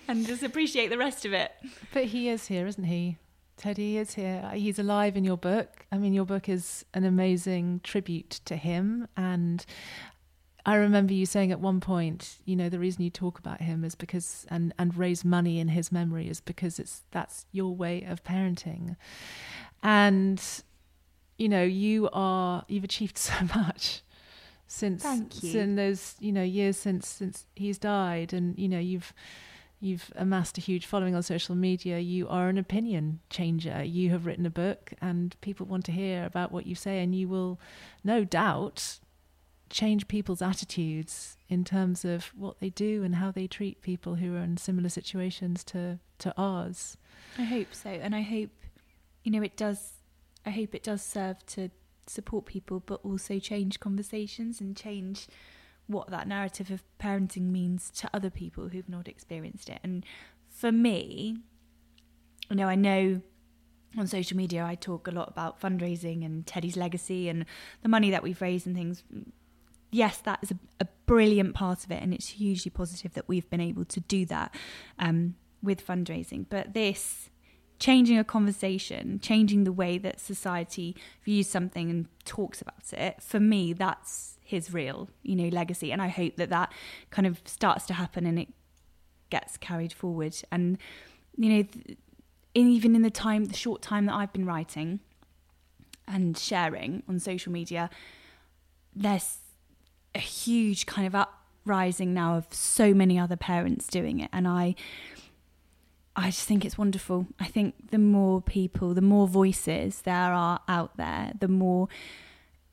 [0.08, 1.52] and just appreciate the rest of it.
[1.94, 3.18] But he is here, isn't he?
[3.58, 4.52] Teddy is here.
[4.54, 5.86] He's alive in your book.
[5.92, 9.08] I mean, your book is an amazing tribute to him.
[9.16, 9.66] And
[10.66, 13.86] I remember you saying at one point, you know, the reason you talk about him
[13.86, 18.04] is because and and raise money in his memory is because it's that's your way
[18.04, 18.98] of parenting.
[19.82, 20.44] And
[21.38, 24.02] you know, you are you've achieved so much
[24.68, 25.60] since Thank you.
[25.60, 29.14] in those you know years since since he's died and you know you've
[29.80, 34.26] you've amassed a huge following on social media you are an opinion changer you have
[34.26, 37.60] written a book and people want to hear about what you say and you will
[38.04, 39.00] no doubt
[39.70, 44.36] change people's attitudes in terms of what they do and how they treat people who
[44.36, 46.98] are in similar situations to to ours
[47.38, 48.52] I hope so, and I hope
[49.24, 49.94] you know it does.
[50.46, 51.70] I hope it does serve to
[52.08, 55.28] support people, but also change conversations and change
[55.88, 59.80] what that narrative of parenting means to other people who've not experienced it.
[59.84, 60.06] And
[60.50, 61.38] for me,
[62.50, 63.22] you know, I know
[63.98, 67.46] on social media I talk a lot about fundraising and Teddy's legacy and
[67.82, 69.04] the money that we've raised and things.
[69.92, 73.50] Yes, that is a, a brilliant part of it, and it's hugely positive that we've
[73.50, 74.54] been able to do that
[75.00, 76.46] um, with fundraising.
[76.50, 77.30] But this
[77.80, 83.40] changing a conversation, changing the way that society views something and talks about it, for
[83.40, 85.92] me, that's his real, you know, legacy.
[85.92, 86.72] And I hope that that
[87.10, 88.48] kind of starts to happen and it
[89.30, 90.36] gets carried forward.
[90.52, 90.78] And
[91.38, 91.98] you know, th-
[92.54, 95.02] even in the time, the short time that I've been writing
[96.08, 97.90] and sharing on social media,
[98.96, 99.40] there's
[100.14, 104.76] a huge kind of uprising now of so many other parents doing it, and I.
[106.16, 107.28] I just think it's wonderful.
[107.40, 111.90] I think the more people, the more voices there are out there, the more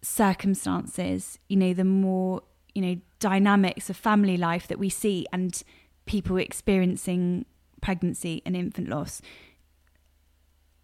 [0.00, 2.42] circumstances, you know, the more,
[2.74, 5.62] you know, dynamics of family life that we see and
[6.06, 7.44] people experiencing
[7.80, 9.20] pregnancy and infant loss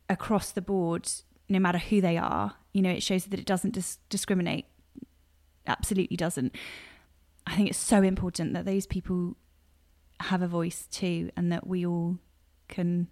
[0.08, 1.10] across the board,
[1.48, 2.54] no matter who they are.
[2.72, 4.66] You know, it shows that it doesn't dis- discriminate.
[5.66, 6.54] Absolutely doesn't.
[7.46, 9.36] I think it's so important that those people
[10.20, 12.18] have a voice too, and that we all
[12.68, 13.08] can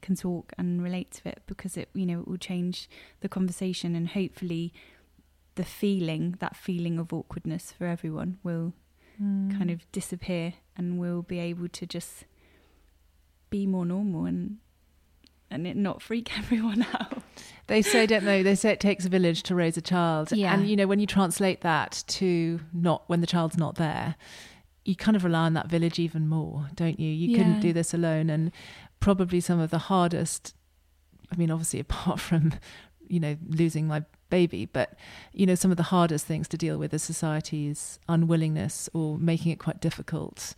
[0.00, 2.88] can talk and relate to it because it you know it will change
[3.20, 4.72] the conversation and hopefully
[5.54, 8.74] the feeling that feeling of awkwardness for everyone will
[9.22, 9.56] mm.
[9.56, 12.24] kind of disappear and we'll be able to just
[13.50, 14.58] be more normal and
[15.50, 17.22] and it not freak everyone out.
[17.66, 18.42] They say, don't they?
[18.42, 20.32] They say it takes a village to raise a child.
[20.32, 20.52] Yeah.
[20.52, 24.16] And you know, when you translate that to not when the child's not there,
[24.84, 27.10] you kind of rely on that village even more, don't you?
[27.10, 27.38] You yeah.
[27.38, 28.30] couldn't do this alone.
[28.30, 28.52] And
[29.00, 30.54] probably some of the hardest,
[31.32, 32.52] I mean, obviously, apart from,
[33.08, 34.94] you know, losing my baby, but,
[35.32, 39.52] you know, some of the hardest things to deal with is society's unwillingness or making
[39.52, 40.54] it quite difficult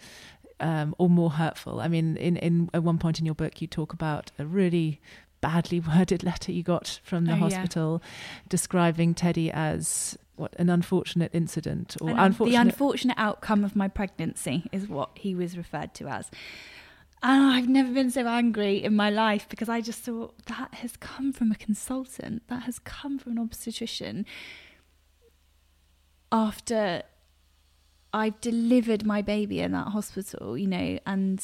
[0.61, 1.81] um, or more hurtful.
[1.81, 5.01] I mean, in, in at one point in your book, you talk about a really
[5.41, 8.11] badly worded letter you got from the oh, hospital yeah.
[8.49, 14.68] describing Teddy as what an unfortunate incident or unfortunate the unfortunate outcome of my pregnancy
[14.72, 16.30] is what he was referred to as.
[17.22, 20.97] And I've never been so angry in my life because I just thought that has
[20.97, 24.26] come from a consultant, that has come from an obstetrician
[26.30, 27.03] after
[28.12, 31.43] I've delivered my baby in that hospital, you know, and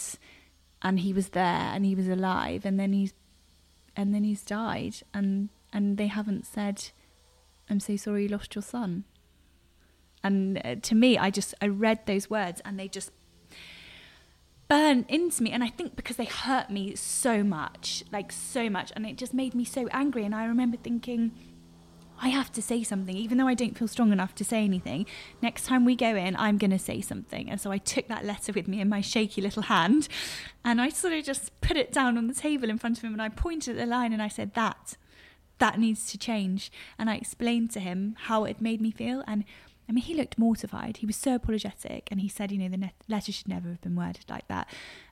[0.82, 3.14] and he was there and he was alive and then he's
[3.96, 6.90] and then he's died and and they haven't said
[7.68, 9.04] I'm so sorry you lost your son.
[10.22, 13.10] And uh, to me I just I read those words and they just
[14.68, 15.50] burn into me.
[15.50, 19.34] And i think because they hurt me so much like so much and it just
[19.34, 20.24] made me so angry.
[20.24, 21.32] And i remember thinking
[22.20, 23.16] i have to say something.
[23.16, 25.06] Even though i don't feel strong enough to say anything
[25.40, 27.50] next time we go in i'm going to say something.
[27.50, 30.08] And so i took that letter with me in my shaky little hand
[30.64, 33.12] and i sort of just put it down on the table in front of him
[33.12, 34.96] and i pointed at the line and i said that
[35.62, 39.44] that needs to change and i explained to him how it made me feel and
[39.88, 40.98] I mean, he looked mortified.
[40.98, 43.80] He was so apologetic, and he said, you know, the ne- letter should never have
[43.80, 44.68] been worded like that,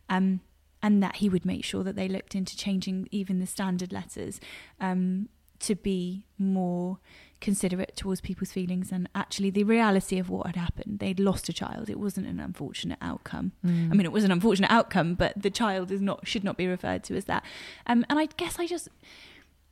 [0.09, 0.41] um,
[0.83, 4.41] and that he would make sure that they looked into changing even the standard letters
[4.81, 5.29] um,
[5.59, 6.99] to be more
[7.41, 10.99] considerate towards people's feelings and actually the reality of what had happened.
[10.99, 11.89] They'd lost a child.
[11.89, 13.53] It wasn't an unfortunate outcome.
[13.65, 13.91] Mm.
[13.91, 16.67] I mean, it was an unfortunate outcome, but the child is not should not be
[16.67, 17.45] referred to as that.
[17.87, 18.89] Um, and I guess I just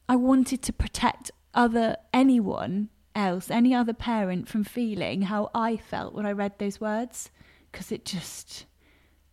[0.09, 6.15] I wanted to protect other anyone else, any other parent, from feeling how I felt
[6.15, 7.31] when I read those words
[7.71, 8.67] because it just,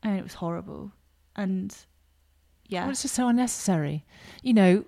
[0.03, 0.91] I mean, it was horrible.
[1.35, 1.75] And
[2.67, 2.83] yeah.
[2.83, 4.05] Well, it's just so unnecessary.
[4.41, 4.85] You know,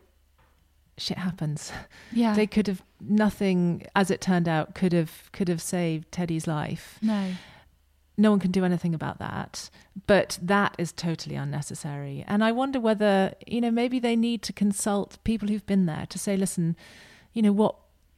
[0.98, 1.72] shit happens.
[2.12, 2.34] Yeah.
[2.34, 6.98] They could have nothing as it turned out could have could have saved Teddy's life.
[7.02, 7.32] No.
[8.18, 9.70] No one can do anything about that.
[10.08, 12.24] But that is totally unnecessary.
[12.28, 16.06] And I wonder whether, you know, maybe they need to consult people who've been there
[16.10, 16.76] to say, listen,
[17.34, 17.76] you know, what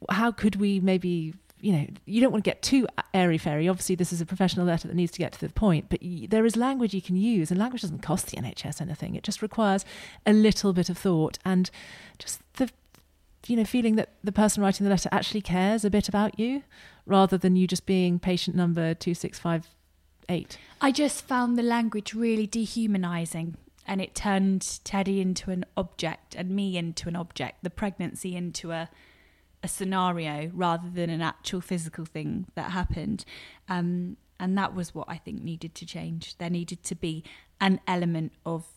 [0.10, 3.68] how could we maybe you know, you don't want to get too airy fairy.
[3.68, 6.46] Obviously, this is a professional letter that needs to get to the point, but there
[6.46, 9.16] is language you can use, and language doesn't cost the NHS anything.
[9.16, 9.84] It just requires
[10.26, 11.70] a little bit of thought and
[12.18, 12.70] just the,
[13.48, 16.64] you know, feeling that the person writing the letter actually cares a bit about you,
[17.06, 19.68] rather than you just being patient number two six five
[20.30, 20.58] eight.
[20.80, 23.56] I just found the language really dehumanizing.
[23.86, 28.72] And it turned Teddy into an object and me into an object, the pregnancy into
[28.72, 28.90] a
[29.64, 33.26] a scenario rather than an actual physical thing that happened.
[33.68, 36.38] Um, and that was what I think needed to change.
[36.38, 37.24] There needed to be
[37.60, 38.68] an element of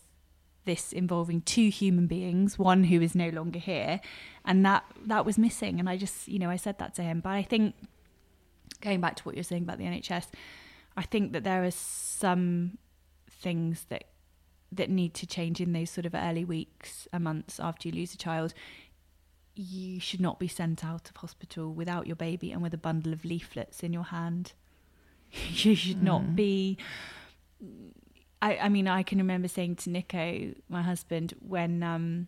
[0.65, 4.01] this involving two human beings, one who is no longer here,
[4.45, 5.79] and that that was missing.
[5.79, 7.21] And I just, you know, I said that to him.
[7.21, 7.75] But I think
[8.81, 10.27] going back to what you're saying about the NHS,
[10.95, 12.77] I think that there are some
[13.29, 14.05] things that
[14.71, 18.15] that need to change in those sort of early weeks and months after you lose
[18.15, 18.55] a child
[19.55, 23.13] you should not be sent out of hospital without your baby and with a bundle
[23.13, 24.53] of leaflets in your hand.
[25.31, 26.03] you should mm.
[26.03, 26.77] not be.
[28.41, 32.27] I, I mean, I can remember saying to Nico, my husband, when um,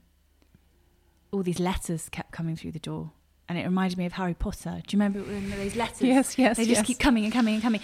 [1.31, 3.11] all these letters kept coming through the door,
[3.49, 4.81] and it reminded me of Harry Potter.
[4.85, 6.01] Do you remember when those letters?
[6.01, 6.57] Yes, yes.
[6.57, 6.85] They just yes.
[6.85, 7.81] keep coming and coming and coming.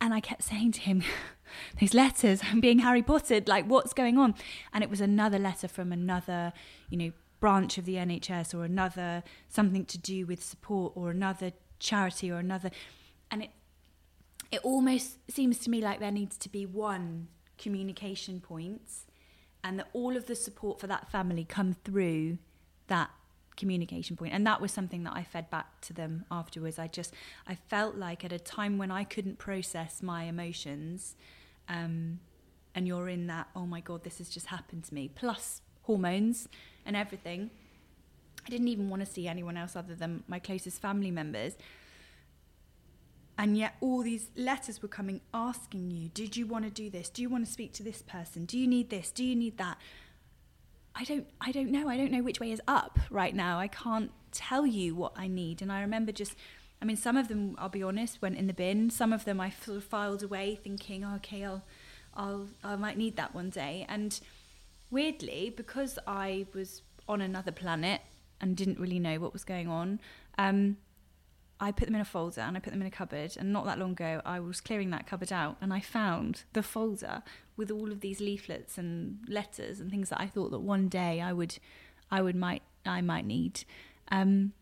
[0.00, 1.02] And I kept saying to him,
[1.80, 4.34] these letters, I'm being Harry Pottered, like what's going on?
[4.72, 6.52] And it was another letter from another,
[6.90, 11.52] you know, branch of the NHS or another something to do with support or another
[11.78, 12.70] charity or another,
[13.30, 13.50] and it
[14.52, 17.28] it almost seems to me like there needs to be one
[17.58, 18.82] communication point,
[19.62, 22.38] and that all of the support for that family come through
[22.86, 23.10] that
[23.56, 24.32] communication point.
[24.32, 26.78] And that was something that I fed back to them afterwards.
[26.78, 27.14] I just
[27.46, 31.16] I felt like at a time when I couldn't process my emotions
[31.68, 32.20] um,
[32.74, 36.48] and you're in that oh my god this has just happened to me plus hormones
[36.84, 37.50] and everything
[38.46, 41.56] I didn't even want to see anyone else other than my closest family members.
[43.38, 47.08] And yet all these letters were coming asking you did you want to do this?
[47.08, 48.44] Do you want to speak to this person?
[48.44, 49.10] Do you need this?
[49.10, 49.78] Do you need that
[50.98, 51.88] I don't I don't know.
[51.88, 53.58] I don't know which way is up right now.
[53.58, 55.60] I can't tell you what I need.
[55.60, 56.34] And I remember just
[56.80, 58.88] I mean some of them I'll be honest went in the bin.
[58.90, 61.62] Some of them I sort of filed away thinking, oh, "Okay, I'll
[62.14, 64.18] I'll I might need that one day." And
[64.90, 68.00] weirdly, because I was on another planet
[68.40, 70.00] and didn't really know what was going on,
[70.38, 70.78] um,
[71.58, 73.36] I put them in a folder and I put them in a cupboard.
[73.38, 76.62] And not that long ago, I was clearing that cupboard out and I found the
[76.62, 77.22] folder
[77.56, 81.20] with all of these leaflets and letters and things that I thought that one day
[81.20, 81.58] I would,
[82.10, 83.64] I would might, I might need.
[84.10, 84.52] Um,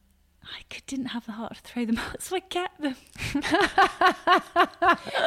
[0.45, 2.97] I didn't have the heart to throw them out, so I kept them.
[3.35, 4.39] I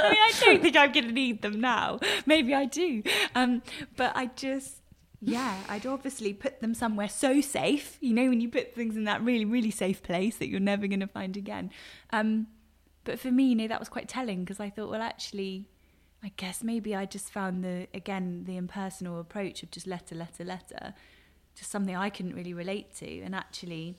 [0.09, 1.99] mean, I don't think I'm going to need them now.
[2.25, 3.03] Maybe I do.
[3.35, 3.61] Um,
[3.95, 4.81] but I just,
[5.21, 7.97] yeah, I'd obviously put them somewhere so safe.
[7.99, 10.87] You know, when you put things in that really, really safe place that you're never
[10.87, 11.71] going to find again.
[12.11, 12.47] Um,
[13.03, 15.69] but for me, you know, that was quite telling because I thought, well, actually,
[16.23, 20.43] I guess maybe I just found the again the impersonal approach of just letter, letter,
[20.43, 20.93] letter,
[21.55, 23.21] just something I couldn't really relate to.
[23.21, 23.95] And actually,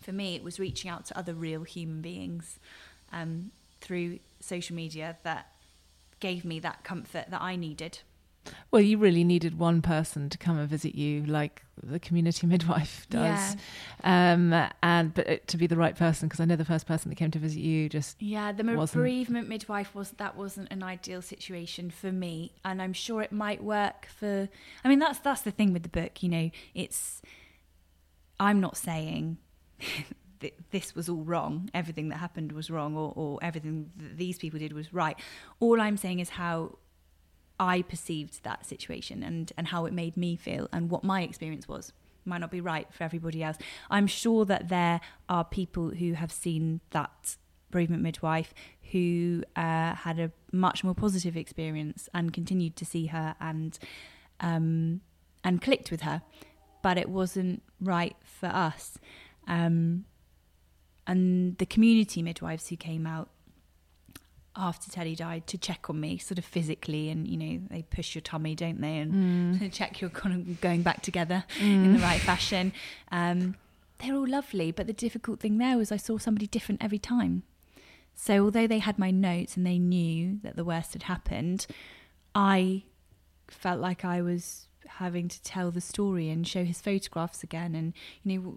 [0.00, 2.58] for me, it was reaching out to other real human beings
[3.12, 5.52] um, through social media that
[6.18, 8.00] gave me that comfort that I needed.
[8.70, 13.06] Well, you really needed one person to come and visit you, like the community midwife
[13.10, 13.56] does,
[14.04, 14.32] yeah.
[14.32, 17.16] um, and but to be the right person, because I know the first person that
[17.16, 21.90] came to visit you just yeah, the bereavement midwife was that wasn't an ideal situation
[21.90, 24.48] for me, and I'm sure it might work for.
[24.84, 27.22] I mean, that's that's the thing with the book, you know, it's.
[28.38, 29.36] I'm not saying
[30.70, 34.58] this was all wrong, everything that happened was wrong, or, or everything that these people
[34.58, 35.18] did was right.
[35.60, 36.78] All I'm saying is how
[37.60, 41.68] I perceived that situation and, and how it made me feel and what my experience
[41.68, 41.92] was.
[42.24, 43.56] Might not be right for everybody else.
[43.90, 47.36] I'm sure that there are people who have seen that
[47.70, 48.52] bereavement midwife
[48.92, 53.78] who uh, had a much more positive experience and continued to see her and
[54.40, 55.02] um,
[55.44, 56.22] and clicked with her,
[56.82, 58.98] but it wasn't right for us.
[59.46, 60.06] Um,
[61.06, 63.28] and the community midwives who came out
[64.56, 68.14] after Teddy died to check on me, sort of physically, and you know they push
[68.14, 69.72] your tummy, don't they, and mm.
[69.72, 71.62] check you're kind of going back together mm.
[71.62, 72.72] in the right fashion.
[73.12, 73.56] Um,
[73.98, 77.42] they're all lovely, but the difficult thing there was I saw somebody different every time.
[78.14, 81.66] So although they had my notes and they knew that the worst had happened,
[82.34, 82.84] I
[83.48, 87.92] felt like I was having to tell the story and show his photographs again, and
[88.24, 88.54] you know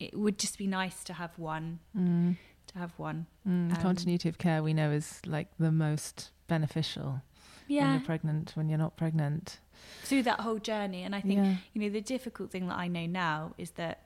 [0.00, 1.80] it would just be nice to have one.
[1.96, 2.36] Mm
[2.68, 3.26] to have one.
[3.46, 7.22] Mm, um, continuity of care we know is like the most beneficial
[7.66, 7.82] yeah.
[7.82, 9.58] when you're pregnant, when you're not pregnant.
[10.02, 11.02] Through that whole journey.
[11.02, 11.56] And I think, yeah.
[11.72, 14.04] you know, the difficult thing that I know now is that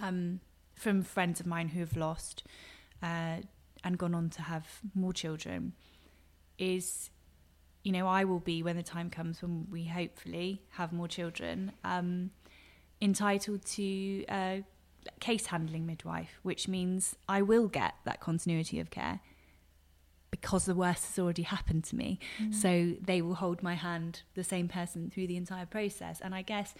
[0.00, 0.40] um,
[0.74, 2.44] from friends of mine who have lost
[3.02, 3.38] uh,
[3.84, 5.72] and gone on to have more children
[6.58, 7.10] is
[7.82, 11.72] you know, I will be when the time comes when we hopefully have more children,
[11.82, 12.30] um,
[13.00, 14.56] entitled to uh,
[15.20, 19.20] case handling midwife, which means I will get that continuity of care
[20.30, 22.18] because the worst has already happened to me.
[22.40, 22.54] Mm.
[22.54, 26.20] So they will hold my hand, the same person, through the entire process.
[26.20, 26.74] And I guess,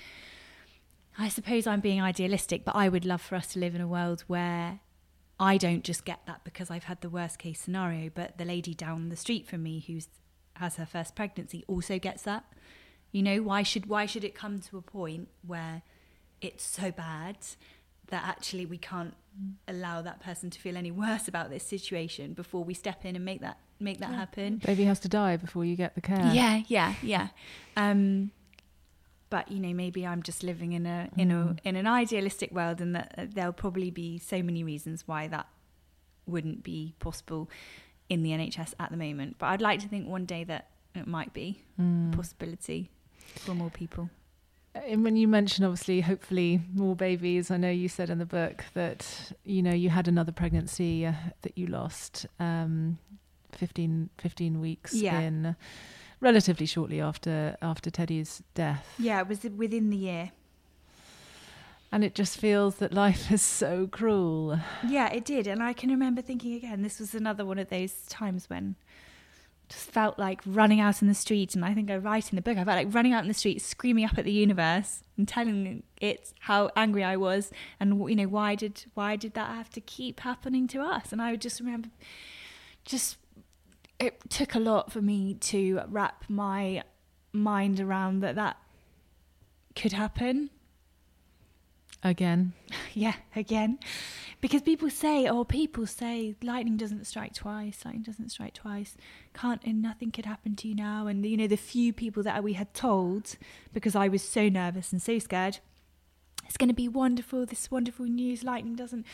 [1.19, 3.87] I suppose I'm being idealistic, but I would love for us to live in a
[3.87, 4.81] world where
[5.39, 8.75] I don't just get that because I've had the worst case scenario, but the lady
[8.75, 10.09] down the street from me who's
[10.57, 12.45] has her first pregnancy also gets that.
[13.11, 15.83] You know, why should why should it come to a point where
[16.41, 17.37] it's so bad
[18.13, 19.15] that actually we can't
[19.67, 23.25] allow that person to feel any worse about this situation before we step in and
[23.25, 24.17] make that make that yeah.
[24.17, 24.61] happen.
[24.65, 26.31] Baby has to die before you get the care.
[26.33, 27.29] Yeah, yeah, yeah.
[27.77, 28.31] Um,
[29.31, 31.59] but you know, maybe I'm just living in a in mm.
[31.59, 35.27] a in an idealistic world, and that uh, there'll probably be so many reasons why
[35.29, 35.49] that
[36.27, 37.49] wouldn't be possible
[38.11, 39.37] in the NHS at the moment.
[39.39, 42.13] But I'd like to think one day that it might be mm.
[42.13, 42.91] a possibility
[43.37, 44.11] for more people.
[44.75, 48.65] And when you mention obviously hopefully more babies i know you said in the book
[48.75, 51.13] that you know you had another pregnancy uh,
[51.43, 52.99] that you lost um,
[53.53, 55.21] 15, 15 weeks yeah.
[55.21, 55.57] in
[56.21, 60.33] relatively shortly after after teddy's death yeah it was within the year
[61.95, 64.59] And it just feels that life is so cruel.
[64.89, 65.47] Yeah, it did.
[65.47, 68.77] And I can remember thinking again, this was another one of those times when
[69.73, 71.55] just felt like running out in the street.
[71.55, 73.35] And I think I write in the book, I felt like running out in the
[73.35, 77.51] street, screaming up at the universe and telling it how angry I was
[77.81, 81.13] and you know why did why did that have to keep happening to us?
[81.13, 81.89] And I would just remember,
[82.85, 83.17] just
[83.99, 86.83] it took a lot for me to wrap my
[87.33, 88.57] mind around that that
[89.75, 90.51] could happen
[92.05, 92.53] Again.
[92.95, 93.79] yeah, again.
[94.41, 98.97] Because people say, or people say, lightning doesn't strike twice, lightning doesn't strike twice.
[99.35, 101.07] Can't, and nothing could happen to you now.
[101.07, 103.37] And, you know, the few people that we had told,
[103.73, 105.59] because I was so nervous and so scared,
[106.45, 108.43] it's going to be wonderful, this wonderful news.
[108.43, 109.07] Lightning doesn't,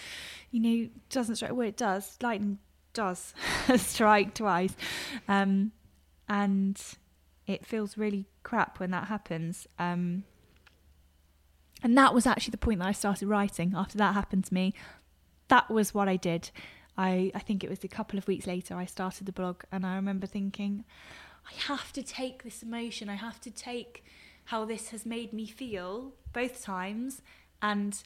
[0.50, 1.52] you know, doesn't strike.
[1.52, 2.16] Well, it does.
[2.22, 2.58] Lightning
[2.94, 3.34] does
[3.76, 4.74] strike twice.
[5.28, 5.72] Um,
[6.26, 6.80] and
[7.46, 9.66] it feels really crap when that happens.
[9.78, 10.24] Um,
[11.82, 14.74] and that was actually the point that I started writing after that happened to me.
[15.48, 16.50] That was what I did.
[16.96, 19.86] I, I think it was a couple of weeks later I started the blog and
[19.86, 20.84] I remember thinking,
[21.48, 24.04] I have to take this emotion, I have to take
[24.46, 27.22] how this has made me feel both times
[27.62, 28.02] and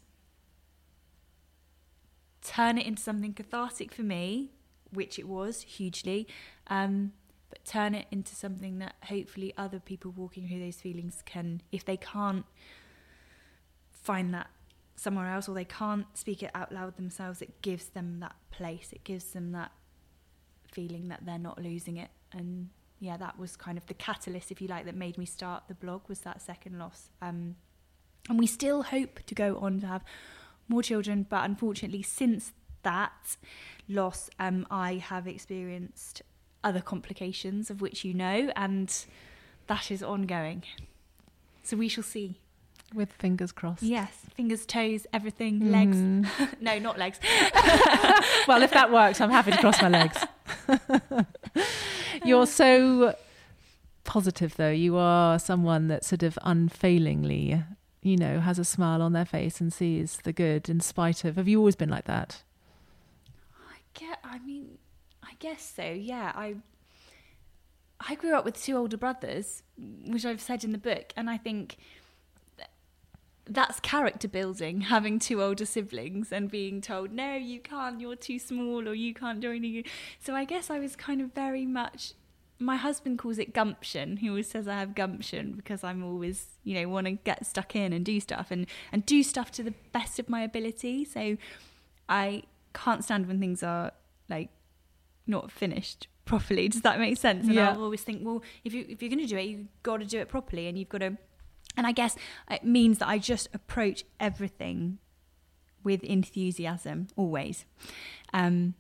[2.43, 4.51] turn it into something cathartic for me,
[4.93, 6.27] which it was hugely,
[6.67, 7.13] um,
[7.49, 11.85] but turn it into something that hopefully other people walking through those feelings can, if
[11.85, 12.45] they can't
[14.03, 14.49] find that
[14.97, 18.91] somewhere else or they can't speak it out loud themselves, it gives them that place.
[18.93, 19.73] It gives them that
[20.71, 22.11] feeling that they're not losing it.
[22.33, 22.69] And
[23.01, 25.75] yeah, that was kind of the catalyst, if you like, that made me start the
[25.75, 27.11] blog was that second loss.
[27.21, 27.57] Um,
[28.29, 30.05] and we still hope to go on to have
[30.69, 33.37] more children, but unfortunately, since that
[33.89, 36.23] loss, um, I have experienced
[36.65, 39.05] other complications of which you know, and
[39.67, 40.63] that is ongoing.
[41.65, 42.39] So we shall see.
[42.95, 43.83] With fingers crossed.
[43.83, 45.97] Yes, fingers, toes, everything, legs.
[45.97, 46.27] Mm.
[46.61, 47.19] no, not legs.
[48.49, 50.19] well, if that works, I'm happy to cross my legs.
[52.25, 53.15] You're so
[54.05, 54.71] positive, though.
[54.71, 57.63] You are someone that sort of unfailingly,
[58.03, 61.37] you know, has a smile on their face and sees the good in spite of.
[61.37, 62.43] Have you always been like that?
[63.71, 64.19] I get.
[64.23, 64.79] I mean,
[65.23, 65.85] I guess so.
[65.85, 66.57] Yeah, I.
[68.05, 71.37] I grew up with two older brothers, which I've said in the book, and I
[71.37, 71.77] think
[73.47, 78.39] that's character building having two older siblings and being told no you can't you're too
[78.39, 79.85] small or you can't do anything.
[80.21, 82.15] So i guess i was kind of very much
[82.59, 84.19] my husband calls it gumption.
[84.19, 87.75] He always says i have gumption because i'm always you know want to get stuck
[87.75, 91.05] in and do stuff and and do stuff to the best of my ability.
[91.05, 91.37] So
[92.09, 93.93] i can't stand when things are
[94.29, 94.51] like
[95.27, 96.69] not finished properly.
[96.75, 97.47] Does that make sense?
[97.47, 97.71] And Yeah.
[97.73, 100.07] i'll always think well if you if you're going to do it you've got to
[100.07, 101.17] do it properly and you've got to
[101.77, 102.17] and I guess
[102.51, 104.99] it means that I just approach everything
[105.85, 107.65] with enthusiasm always.
[108.33, 108.75] Um,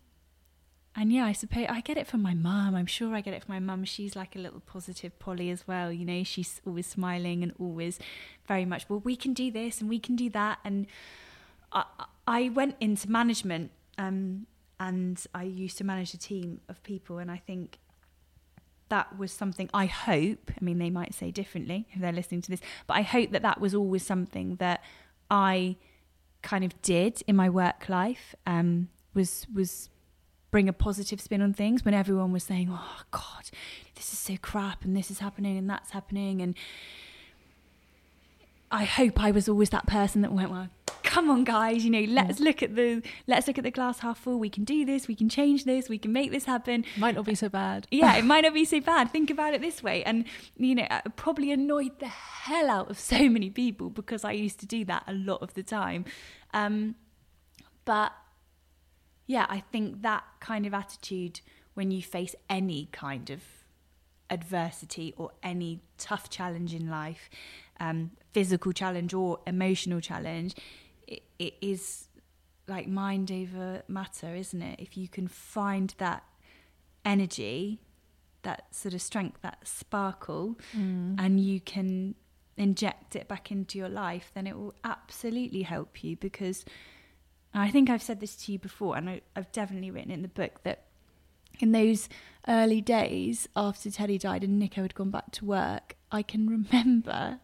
[0.95, 2.75] and yeah, I suppose I get it from my mum.
[2.75, 3.85] I'm sure I get it from my mum.
[3.85, 5.91] She's like a little positive Polly as well.
[5.91, 7.99] You know, she's always smiling and always
[8.47, 10.59] very much, well, we can do this and we can do that.
[10.65, 10.87] And
[11.73, 11.85] I,
[12.27, 14.47] I went into management um,
[14.79, 17.17] and I used to manage a team of people.
[17.17, 17.79] And I think
[18.93, 22.51] that was something I hope, I mean, they might say differently if they're listening to
[22.51, 24.85] this, but I hope that that was always something that
[25.31, 25.77] I
[26.43, 29.89] kind of did in my work life, um, was, was
[30.51, 33.49] bring a positive spin on things when everyone was saying, oh God,
[33.95, 36.43] this is so crap and this is happening and that's happening.
[36.43, 36.55] And
[38.71, 40.69] I hope I was always that person that went, well,
[41.13, 44.19] come on guys, you know, let's look at the, let's look at the glass half
[44.19, 44.39] full.
[44.39, 45.07] We can do this.
[45.07, 45.91] We can change this.
[45.91, 47.87] We can make this happen Might not be so bad.
[47.91, 49.11] yeah, it might not be so bad.
[49.11, 50.03] Think about it this way.
[50.05, 50.25] And,
[50.57, 54.59] you know, it probably annoyed the hell out of so many people because I used
[54.61, 56.07] to do that a lot of the time.
[56.55, 56.95] Um,
[57.85, 58.13] but
[59.27, 61.43] yeah, I think that kind of attitude
[61.75, 63.43] when you face any kind of
[64.31, 67.29] adversity or any tough challenge in life,
[67.81, 70.55] um, physical challenge or emotional challenge,
[71.07, 72.09] it, it is
[72.69, 74.81] like mind over matter, isn't it?
[74.81, 76.25] If you can find that
[77.05, 77.81] energy,
[78.43, 81.17] that sort of strength, that sparkle, mm.
[81.19, 82.15] and you can
[82.57, 86.65] inject it back into your life, then it will absolutely help you because
[87.55, 90.29] I think I've said this to you before, and I, I've definitely written in the
[90.29, 90.85] book that
[91.61, 92.09] in those
[92.49, 97.41] early days after Teddy died and Nico had gone back to work, I can remember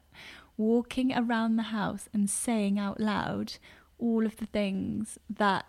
[0.58, 3.54] walking around the house and saying out loud
[3.98, 5.64] all of the things that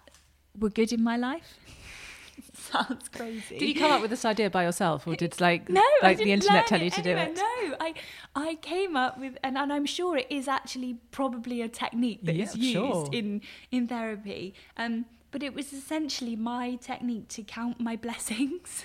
[0.60, 1.58] were good in my life.
[2.54, 3.58] sounds crazy.
[3.58, 6.32] Did you come up with this idea by yourself, or did like no, like the
[6.32, 7.36] internet tell you to do it?
[7.36, 7.94] No, I
[8.36, 12.36] I came up with, and, and I'm sure it is actually probably a technique that
[12.36, 13.10] is Yeah, used sure.
[13.12, 14.54] in in therapy.
[14.78, 18.84] Um, but it was essentially my technique to count my blessings.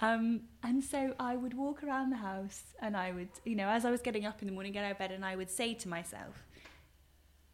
[0.00, 3.84] Um, and so I would walk around the house, and I would, you know, as
[3.84, 5.74] I was getting up in the morning, get out of bed, and I would say
[5.74, 6.44] to myself,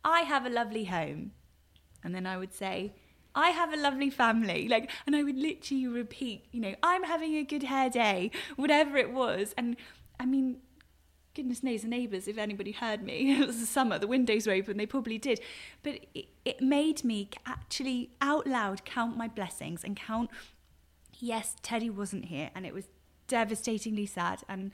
[0.04, 1.32] "I have a lovely home,"
[2.02, 2.94] and then I would say.
[3.36, 4.68] I have a lovely family.
[4.68, 8.96] Like, and I would literally repeat, you know, I'm having a good hair day, whatever
[8.96, 9.52] it was.
[9.58, 9.76] And
[10.20, 10.58] I mean,
[11.34, 14.52] goodness knows the neighbours, if anybody heard me, it was the summer, the windows were
[14.52, 15.40] open, they probably did.
[15.82, 20.30] But it, it made me actually out loud count my blessings and count,
[21.18, 22.88] yes, Teddy wasn't here, and it was
[23.26, 24.42] devastatingly sad.
[24.48, 24.70] And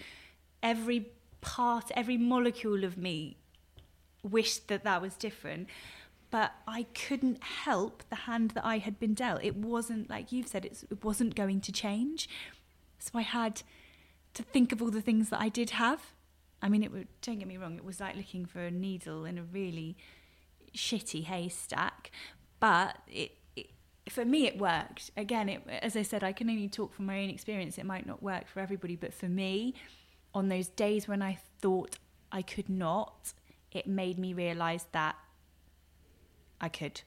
[0.62, 1.08] every
[1.40, 3.36] part, every molecule of me
[4.22, 5.68] wished that that was different.
[6.30, 9.42] But I couldn't help the hand that I had been dealt.
[9.42, 12.28] It wasn't, like you've said, it wasn't going to change.
[13.00, 13.62] So I had
[14.34, 16.12] to think of all the things that I did have.
[16.62, 19.24] I mean, it would, don't get me wrong, it was like looking for a needle
[19.24, 19.96] in a really
[20.74, 22.10] shitty haystack.
[22.58, 23.70] But it, it
[24.08, 25.10] for me, it worked.
[25.16, 27.78] Again, it, as I said, I can only talk from my own experience.
[27.78, 29.74] It might not work for everybody, but for me,
[30.34, 31.98] on those days when I thought
[32.30, 33.32] I could not,
[33.72, 35.16] it made me realize that
[36.60, 37.02] I could.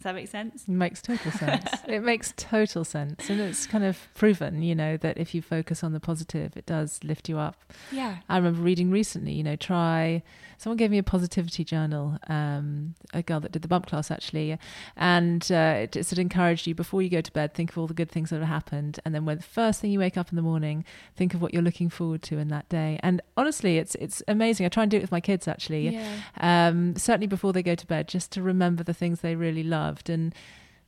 [0.00, 0.62] Does that make sense?
[0.66, 1.68] It makes total sense.
[1.86, 3.28] it makes total sense.
[3.28, 6.64] And it's kind of proven, you know, that if you focus on the positive, it
[6.64, 7.62] does lift you up.
[7.92, 8.16] Yeah.
[8.28, 10.22] I remember reading recently, you know, try.
[10.56, 14.58] Someone gave me a positivity journal, um, a girl that did the bump class actually,
[14.96, 17.78] and uh, it, it sort of encouraged you before you go to bed, think of
[17.78, 20.18] all the good things that have happened, and then when the first thing you wake
[20.18, 20.84] up in the morning,
[21.16, 23.00] think of what you're looking forward to in that day.
[23.02, 24.66] And honestly, it's it's amazing.
[24.66, 26.20] I try and do it with my kids actually, Yeah.
[26.36, 30.08] um, certainly before they go to bed, just to remember the things they really loved.
[30.08, 30.34] And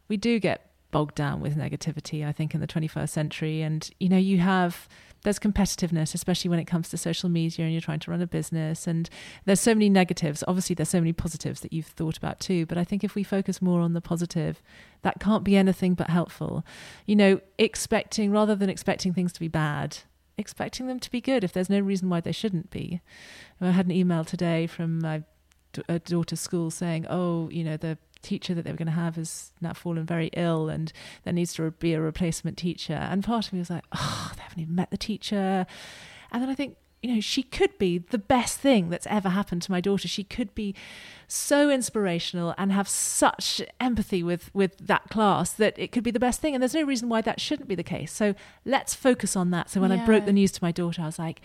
[0.08, 3.62] we do get bogged down with negativity, I think, in the 21st century.
[3.62, 4.88] And, you know, you have,
[5.22, 8.26] there's competitiveness, especially when it comes to social media and you're trying to run a
[8.26, 8.86] business.
[8.86, 9.08] And
[9.44, 10.44] there's so many negatives.
[10.46, 12.66] Obviously, there's so many positives that you've thought about too.
[12.66, 14.62] But I think if we focus more on the positive,
[15.00, 16.64] that can't be anything but helpful.
[17.06, 19.98] You know, expecting, rather than expecting things to be bad,
[20.38, 23.00] expecting them to be good if there's no reason why they shouldn't be.
[23.60, 25.22] I had an email today from my
[25.88, 28.92] a uh, daughter's school saying, "Oh, you know, the teacher that they were going to
[28.92, 30.92] have has now fallen very ill, and
[31.24, 34.42] there needs to be a replacement teacher." And part of me was like, "Oh, they
[34.42, 35.66] haven't even met the teacher,"
[36.30, 36.76] and then I think.
[37.04, 40.06] You know, she could be the best thing that's ever happened to my daughter.
[40.06, 40.72] She could be
[41.26, 46.20] so inspirational and have such empathy with with that class that it could be the
[46.20, 46.54] best thing.
[46.54, 48.12] And there's no reason why that shouldn't be the case.
[48.12, 49.68] So let's focus on that.
[49.68, 51.40] So when I broke the news to my daughter, I was like,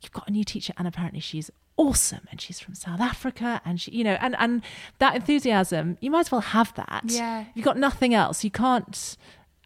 [0.00, 1.50] "You've got a new teacher, and apparently she's
[1.80, 4.62] awesome, and she's from South Africa, and she, you know, and and
[4.98, 7.04] that enthusiasm, you might as well have that.
[7.06, 7.46] Yeah.
[7.54, 8.44] you've got nothing else.
[8.44, 9.16] You can't,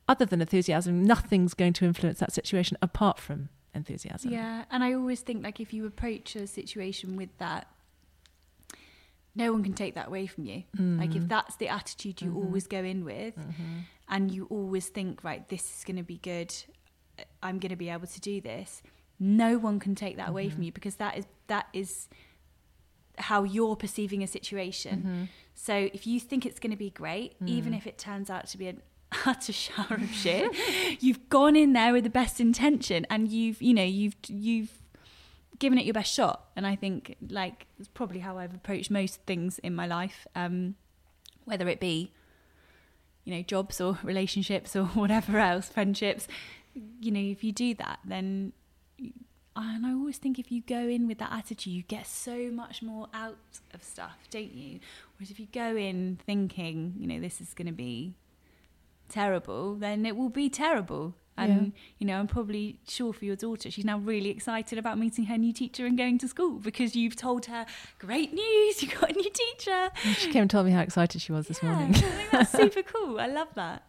[0.08, 4.30] other than enthusiasm, nothing's going to influence that situation apart from enthusiasm.
[4.30, 7.66] Yeah, and I always think like if you approach a situation with that,
[9.34, 10.62] no one can take that away from you.
[10.78, 11.28] Like if mm.
[11.28, 12.46] that's the attitude you mm-hmm.
[12.46, 13.78] always go in with, mm-hmm.
[14.08, 16.54] and you always think, right, this is going to be good,
[17.42, 18.82] I'm going to be able to do this.
[19.18, 20.64] No one can take that away from mm-hmm.
[20.64, 22.08] you because that is that is
[23.18, 24.98] how you're perceiving a situation.
[24.98, 25.24] Mm-hmm.
[25.54, 27.76] So if you think it's going to be great, even mm.
[27.76, 28.82] if it turns out to be an
[29.26, 30.52] utter shower of shit,
[31.00, 34.80] you've gone in there with the best intention and you've, you know, you've you've
[35.58, 36.48] given it your best shot.
[36.56, 40.74] And I think like it's probably how I've approached most things in my life, um,
[41.44, 42.12] whether it be,
[43.24, 46.26] you know, jobs or relationships or whatever else, friendships.
[47.00, 48.52] You know, if you do that, then
[49.56, 52.82] and I always think if you go in with that attitude, you get so much
[52.82, 53.38] more out
[53.72, 54.80] of stuff, don't you?
[55.16, 58.14] Whereas if you go in thinking, you know, this is going to be
[59.08, 61.14] terrible, then it will be terrible.
[61.36, 65.24] And, you know, I'm probably sure for your daughter, she's now really excited about meeting
[65.24, 67.66] her new teacher and going to school because you've told her,
[67.98, 69.90] great news, you got a new teacher.
[70.16, 71.94] She came and told me how excited she was this Yeah, morning.
[71.96, 73.18] I think that's super cool.
[73.18, 73.82] I love that.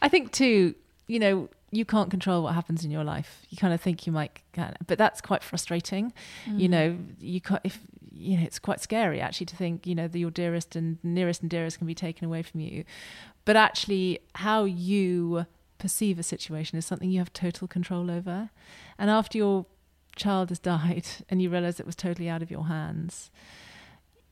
[0.00, 0.76] I think too,
[1.08, 3.42] you know, you can't control what happens in your life.
[3.50, 4.40] You kind of think you might,
[4.86, 6.12] but that's quite frustrating.
[6.46, 7.60] You know, you can't.
[7.64, 7.80] If
[8.18, 11.42] you know, it's quite scary actually to think, you know, that your dearest and nearest
[11.42, 12.84] and dearest can be taken away from you.
[13.44, 15.46] But actually, how you
[15.78, 18.50] perceive a situation is something you have total control over.
[18.98, 19.66] And after your
[20.16, 23.30] child has died and you realize it was totally out of your hands,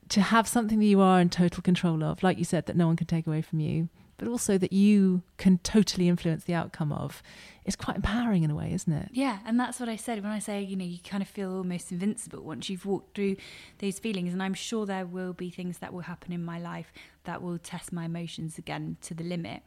[0.09, 2.87] to have something that you are in total control of, like you said, that no
[2.87, 6.91] one can take away from you, but also that you can totally influence the outcome
[6.91, 7.21] of,
[7.65, 9.09] it's quite empowering in a way, isn't it?
[9.11, 11.55] Yeah, and that's what I said when I say, you know, you kind of feel
[11.55, 13.35] almost invincible once you've walked through
[13.79, 14.31] those feelings.
[14.31, 16.93] And I'm sure there will be things that will happen in my life
[17.25, 19.63] that will test my emotions again to the limit.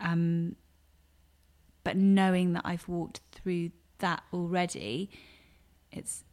[0.00, 0.56] Um,
[1.82, 5.10] but knowing that I've walked through that already,
[5.92, 6.24] it's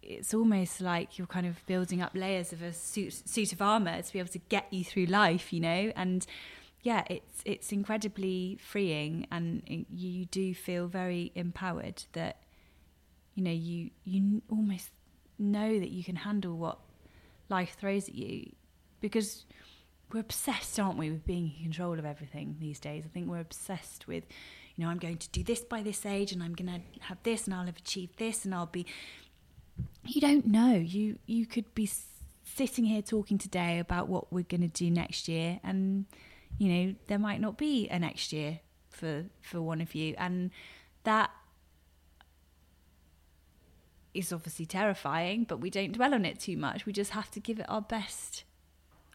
[0.00, 4.00] it's almost like you're kind of building up layers of a suit suit of armor
[4.00, 6.26] to be able to get you through life, you know, and
[6.88, 12.38] yeah, it's it's incredibly freeing, and you do feel very empowered that
[13.34, 14.88] you know you you almost
[15.38, 16.78] know that you can handle what
[17.50, 18.52] life throws at you
[19.02, 19.44] because
[20.10, 23.04] we're obsessed, aren't we, with being in control of everything these days.
[23.04, 24.24] I think we're obsessed with,
[24.74, 27.18] you know, I'm going to do this by this age and I'm going to have
[27.22, 28.86] this and I'll have achieved this and I'll be.
[30.06, 30.72] You don't know.
[30.72, 31.90] You you could be
[32.44, 36.06] sitting here talking today about what we're going to do next year and
[36.58, 38.60] you know there might not be a next year
[38.90, 40.50] for for one of you and
[41.04, 41.30] that
[44.14, 46.86] is obviously terrifying, but we don't dwell on it too much.
[46.86, 48.44] We just have to give it our best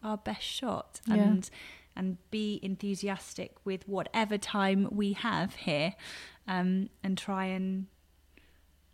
[0.02, 1.14] our best shot Yeah.
[1.16, 1.50] and
[1.96, 5.94] and be enthusiastic with whatever time we have here
[6.48, 7.86] um, and try and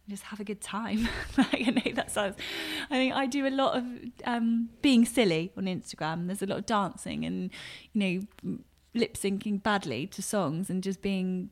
[0.08, 1.08] just have a good time.
[1.36, 2.36] I know that sounds.
[2.90, 3.84] I think I do a lot of
[4.24, 6.26] um, being silly on Instagram.
[6.26, 7.50] There's a lot of dancing and
[7.92, 8.00] you
[8.44, 8.56] know
[8.94, 11.50] lip syncing badly to songs and just being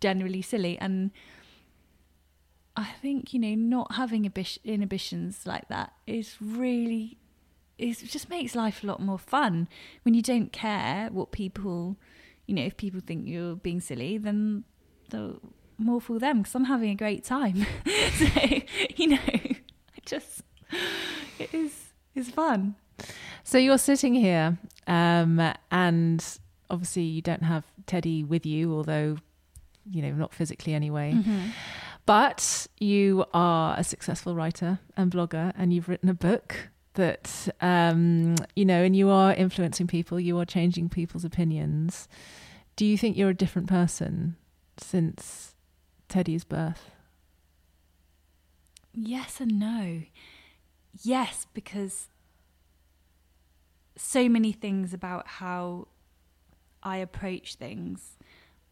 [0.00, 0.78] generally silly.
[0.78, 1.10] And
[2.76, 4.30] I think you know not having
[4.64, 7.18] inhibitions like that is really
[7.78, 9.68] it just makes life a lot more fun
[10.02, 11.96] when you don't care what people
[12.46, 14.64] you know if people think you're being silly then
[15.08, 15.38] the
[15.80, 17.66] more for them because i'm having a great time
[18.14, 18.26] so
[18.96, 20.42] you know I just
[21.38, 21.72] it is
[22.14, 22.74] it's fun
[23.44, 25.40] So you're sitting here, um,
[25.70, 26.38] and
[26.68, 29.16] obviously you don't have Teddy with you, although
[29.90, 31.14] you know not physically anyway.
[32.06, 38.36] But you are a successful writer and blogger, and you've written a book that um,
[38.54, 40.20] you know, and you are influencing people.
[40.20, 42.06] You are changing people's opinions.
[42.76, 44.36] Do you think you're a different person
[44.76, 45.49] since
[46.10, 46.90] Teddy's birth?
[48.92, 50.02] Yes and no.
[51.02, 52.08] Yes, because
[53.96, 55.86] so many things about how
[56.82, 58.18] I approach things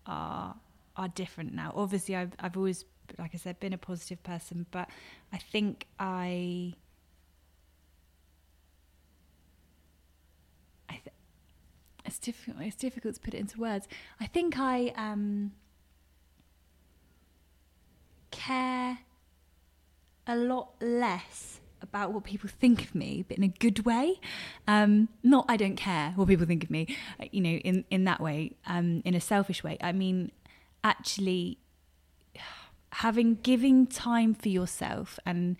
[0.04, 0.56] are
[0.96, 1.72] are different now.
[1.76, 2.84] Obviously, I've I've always,
[3.18, 4.90] like I said, been a positive person, but
[5.32, 6.74] I think I.
[10.88, 11.00] I
[12.04, 12.66] it's difficult.
[12.66, 13.86] It's difficult to put it into words.
[14.18, 15.52] I think I um,
[18.38, 18.98] care
[20.26, 24.20] a lot less about what people think of me, but in a good way.
[24.66, 28.04] Um, not I don't care what people think of me, uh, you know, in in
[28.04, 29.78] that way, um, in a selfish way.
[29.80, 30.30] I mean,
[30.82, 31.58] actually,
[32.92, 35.56] having giving time for yourself and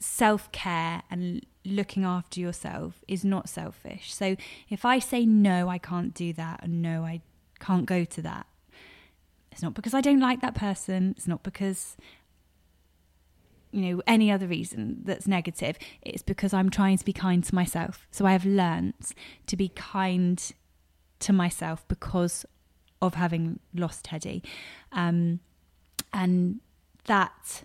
[0.00, 4.14] self care and looking after yourself is not selfish.
[4.14, 4.36] So
[4.68, 7.22] if I say no, I can't do that, and no, I
[7.60, 8.46] can't go to that.
[9.52, 11.14] It's not because I don't like that person.
[11.16, 11.96] It's not because
[13.70, 17.54] you know any other reason that's negative it's because i'm trying to be kind to
[17.54, 19.12] myself so i have learnt
[19.46, 20.52] to be kind
[21.18, 22.46] to myself because
[23.02, 24.42] of having lost teddy
[24.92, 25.40] um,
[26.12, 26.60] and
[27.04, 27.62] that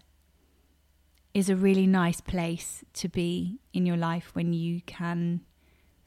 [1.34, 5.42] is a really nice place to be in your life when you can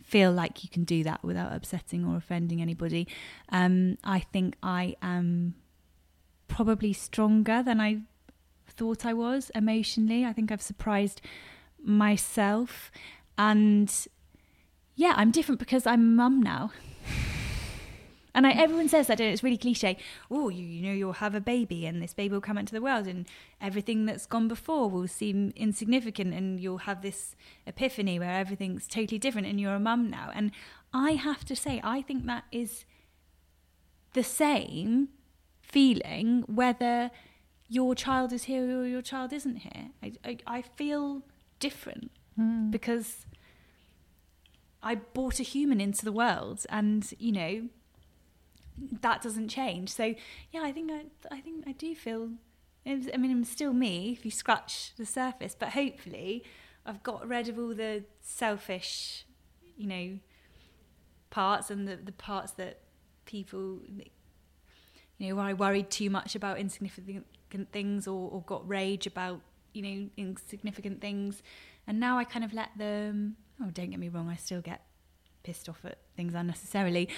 [0.02, 3.08] feel like you can do that without upsetting or offending anybody
[3.48, 5.54] um, i think i am
[6.56, 7.98] probably stronger than i
[8.66, 10.24] thought I was emotionally.
[10.24, 11.20] I think I've surprised
[11.82, 12.90] myself.
[13.38, 13.92] And
[14.94, 16.72] yeah, I'm different because I'm mum now.
[18.34, 19.96] And I, everyone says that, and it's really cliche.
[20.30, 22.82] Oh, you, you know, you'll have a baby, and this baby will come into the
[22.82, 23.24] world, and
[23.62, 27.34] everything that's gone before will seem insignificant, and you'll have this
[27.66, 30.30] epiphany where everything's totally different, and you're a mum now.
[30.34, 30.50] And
[30.92, 32.84] I have to say, I think that is
[34.12, 35.08] the same
[35.76, 37.10] feeling whether
[37.68, 39.90] your child is here or your child isn't here.
[40.02, 41.20] I, I, I feel
[41.60, 42.70] different hmm.
[42.70, 43.26] because
[44.82, 47.68] I brought a human into the world, and you know
[49.02, 49.90] that doesn't change.
[49.90, 50.14] So
[50.50, 52.30] yeah, I think I, I think I do feel.
[52.86, 56.42] I mean, I'm still me if you scratch the surface, but hopefully,
[56.86, 59.26] I've got rid of all the selfish,
[59.76, 60.20] you know,
[61.28, 62.80] parts and the the parts that
[63.26, 63.80] people
[65.18, 67.24] you know, I worried too much about insignificant
[67.72, 69.40] things or, or got rage about,
[69.72, 71.42] you know, insignificant things.
[71.86, 74.82] And now I kind of let them, oh, don't get me wrong, I still get
[75.42, 77.08] pissed off at things unnecessarily.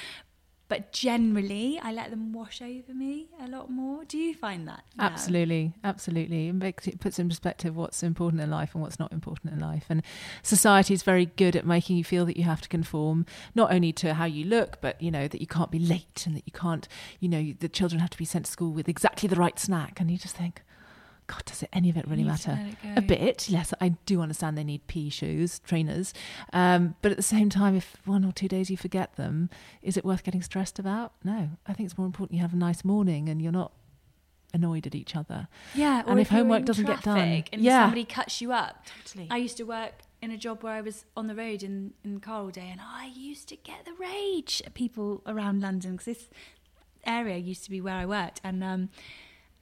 [0.69, 4.05] But generally I let them wash over me a lot more.
[4.05, 4.85] Do you find that?
[4.99, 6.49] Absolutely, absolutely.
[6.49, 9.59] It makes it puts in perspective what's important in life and what's not important in
[9.59, 9.87] life.
[9.89, 10.03] And
[10.43, 13.93] society is very good at making you feel that you have to conform, not only
[13.95, 16.53] to how you look, but you know that you can't be late and that you
[16.53, 16.87] can't,
[17.21, 20.01] you know, the children have to be sent to school with exactly the right snack.
[20.01, 20.63] And you just think,
[21.29, 22.59] God, does it any of it really matter?
[22.83, 23.73] it A bit, yes.
[23.81, 26.15] I do understand they need pea shoes, trainers,
[26.53, 29.51] um, but at the same time, if one or two days you forget them,
[29.83, 31.13] is it worth getting stressed about?
[31.23, 33.73] No, I think it's more important you have a nice morning and you're not
[34.55, 35.49] annoyed at each other.
[35.75, 37.85] Yeah, And or if you're homework doesn't get done, and yeah.
[37.85, 38.87] somebody cuts you up.
[39.05, 39.29] Totally.
[39.31, 42.15] I used to work in a job where I was on the road in, in
[42.15, 45.93] the car all day, and I used to get the rage at people around London
[45.93, 46.31] because this
[47.05, 48.89] area used to be where I worked, and um,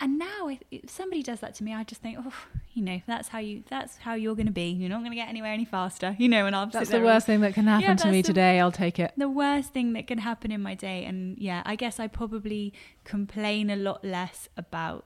[0.01, 2.35] and now if, if somebody does that to me, I just think, oh,
[2.75, 4.69] you know, that's how you, that's how you're going to be.
[4.71, 6.47] You're not going to get anywhere any faster, you know.
[6.47, 8.61] And I'll That's the worst thing that can happen Yeah, to me the- today.
[8.61, 9.13] I'll take it.
[9.17, 12.73] the worst thing that can happen in my day and yeah i guess i probably
[13.05, 15.05] complain a lot less about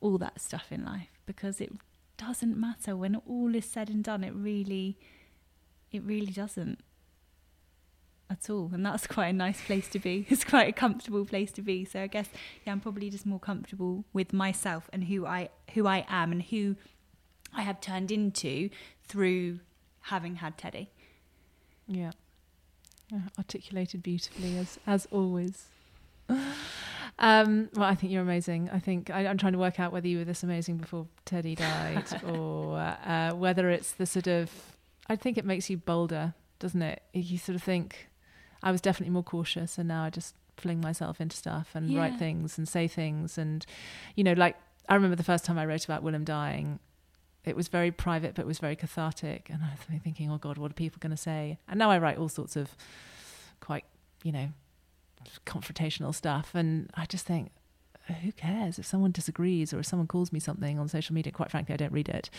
[0.00, 1.72] all that stuff in life because it
[2.16, 4.98] doesn't matter when all is said and done it really
[5.92, 6.78] it really doesn't
[8.30, 11.50] at all and that's quite a nice place to be it's quite a comfortable place
[11.52, 12.28] to be so i guess
[12.64, 16.44] yeah i'm probably just more comfortable with myself and who i who i am and
[16.44, 16.76] who
[17.54, 18.70] i have turned into
[19.04, 19.58] through
[20.02, 20.88] having had teddy
[21.88, 22.12] Yeah.
[23.12, 25.66] Yeah, articulated beautifully as as always.
[27.18, 28.70] Um, well, I think you're amazing.
[28.72, 31.54] I think I, I'm trying to work out whether you were this amazing before Teddy
[31.54, 34.50] died, or uh, whether it's the sort of.
[35.08, 37.02] I think it makes you bolder, doesn't it?
[37.12, 38.08] You sort of think,
[38.62, 41.98] I was definitely more cautious, and now I just fling myself into stuff and Yeah.
[42.00, 43.64] write things and say things, and
[44.16, 44.56] you know, like
[44.88, 46.78] I remember the first time I wrote about Willem dying.
[47.44, 50.58] It was very private, but it was very cathartic, and I was thinking, "Oh God,
[50.58, 52.76] what are people going to say?" And now I write all sorts of
[53.60, 53.84] quite,
[54.22, 54.48] you know,
[55.46, 57.50] confrontational stuff and i just think
[58.22, 61.50] who cares if someone disagrees or if someone calls me something on social media quite
[61.50, 62.30] frankly i don't read it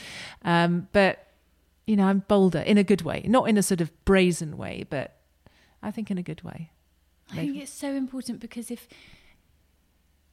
[0.43, 1.27] um, but
[1.85, 4.83] you know i'm bolder in a good way not in a sort of brazen way
[4.89, 5.15] but
[5.81, 6.71] i think in a good way.
[7.31, 8.89] I think it's so important because if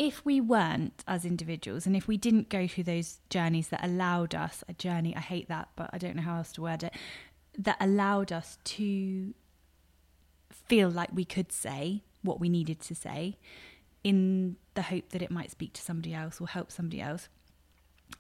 [0.01, 4.35] if we weren't as individuals and if we didn't go through those journeys that allowed
[4.35, 6.93] us a journey I hate that but I don't know how else to word it
[7.57, 9.35] that allowed us to
[10.51, 13.39] feel like we could say what we needed to say
[14.05, 17.29] in the hope that it might speak to somebody else or help somebody else.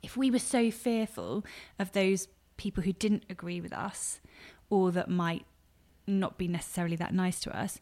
[0.03, 1.45] If we were so fearful
[1.79, 4.21] of those people who didn't agree with us
[4.69, 5.47] or that might
[6.09, 7.81] not be necessarily that nice to us,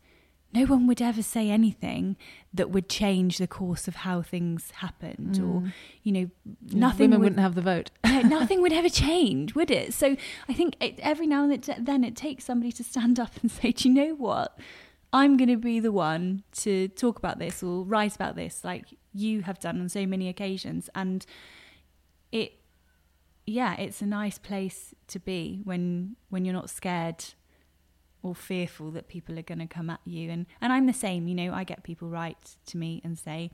[0.53, 2.17] no one would ever say anything
[2.55, 5.73] that would change the course of how things happened or, mm.
[6.03, 6.31] you know,
[6.73, 9.93] nothing women would, wouldn't have the vote no, nothing would ever change, would it?
[9.93, 10.17] So
[10.49, 13.73] I think it, every now and then it takes somebody to stand up and say,
[13.73, 14.59] do you know what?
[15.13, 18.87] I'm going to be the one to talk about this or write about this, like
[19.13, 20.91] you have done on so many occasions.
[20.95, 21.25] And
[22.33, 22.55] it,
[23.47, 27.25] yeah, it's a nice place to be when when you're not scared
[28.27, 30.31] or fearful that people are going to come at you.
[30.31, 31.29] And and I'm the same.
[31.29, 33.51] You know, I get people write to me and say,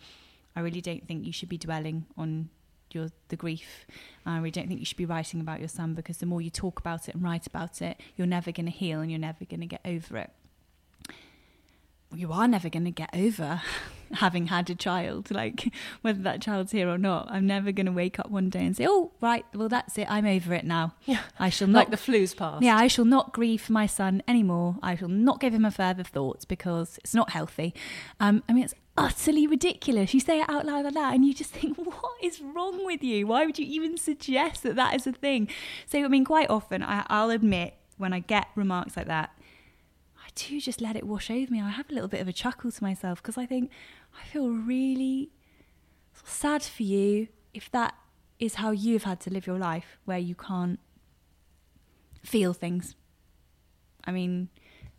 [0.57, 2.49] I really don't think you should be dwelling on
[2.91, 3.87] your the grief.
[4.27, 6.51] I really don't think you should be writing about your son because the more you
[6.51, 9.45] talk about it and write about it, you're never going to heal and you're never
[9.45, 10.31] going to get over it.
[12.15, 13.63] You are never going to get over
[14.13, 15.73] having had a child, like
[16.03, 17.29] whether that child's here or not.
[17.31, 20.07] I'm never going to wake up one day and say, "Oh, right, well that's it.
[20.11, 20.95] I'm over it now.
[21.05, 21.21] Yeah.
[21.39, 24.23] I shall not like the flu's passed yeah, I shall not grieve for my son
[24.29, 24.77] anymore.
[24.83, 27.75] I shall not give him a further thought because it's not healthy.
[28.21, 30.13] Um, I mean, it's utterly ridiculous.
[30.13, 33.03] You say it out loud like that, and you just think, what is wrong with
[33.03, 33.27] you?
[33.27, 35.49] Why would you even suggest that that is a thing?
[35.87, 39.31] So, I mean, quite often, I, I'll admit when I get remarks like that,
[40.35, 41.61] do just let it wash over me.
[41.61, 43.71] I have a little bit of a chuckle to myself because I think
[44.21, 45.31] I feel really
[46.25, 47.95] sad for you if that
[48.39, 50.79] is how you've had to live your life, where you can't
[52.25, 52.95] feel things.
[54.05, 54.49] I mean,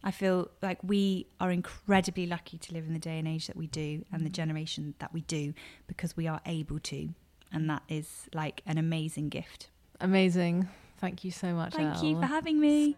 [0.03, 3.55] I feel like we are incredibly lucky to live in the day and age that
[3.55, 5.53] we do and the generation that we do
[5.87, 7.09] because we are able to.
[7.51, 9.69] And that is like an amazing gift.
[10.01, 12.03] amazing thank you so much Thank Elle.
[12.05, 12.97] you for having me.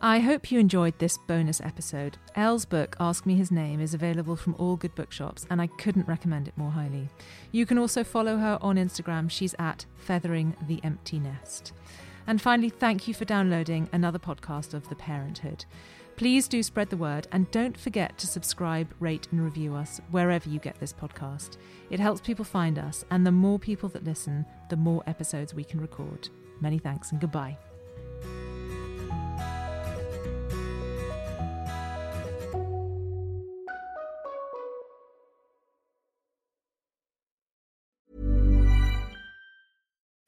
[0.00, 2.18] I hope you enjoyed this bonus episode.
[2.34, 6.06] Elle's book, Ask Me His Name, is available from all good bookshops, and I couldn't
[6.06, 7.08] recommend it more highly.
[7.50, 9.30] You can also follow her on Instagram.
[9.30, 11.72] She's at Feathering the Empty Nest.
[12.26, 15.64] And finally, thank you for downloading another podcast of The Parenthood.
[16.16, 20.48] Please do spread the word and don't forget to subscribe, rate, and review us wherever
[20.48, 21.56] you get this podcast.
[21.88, 25.64] It helps people find us, and the more people that listen, the more episodes we
[25.64, 26.28] can record.
[26.60, 27.56] Many thanks and goodbye.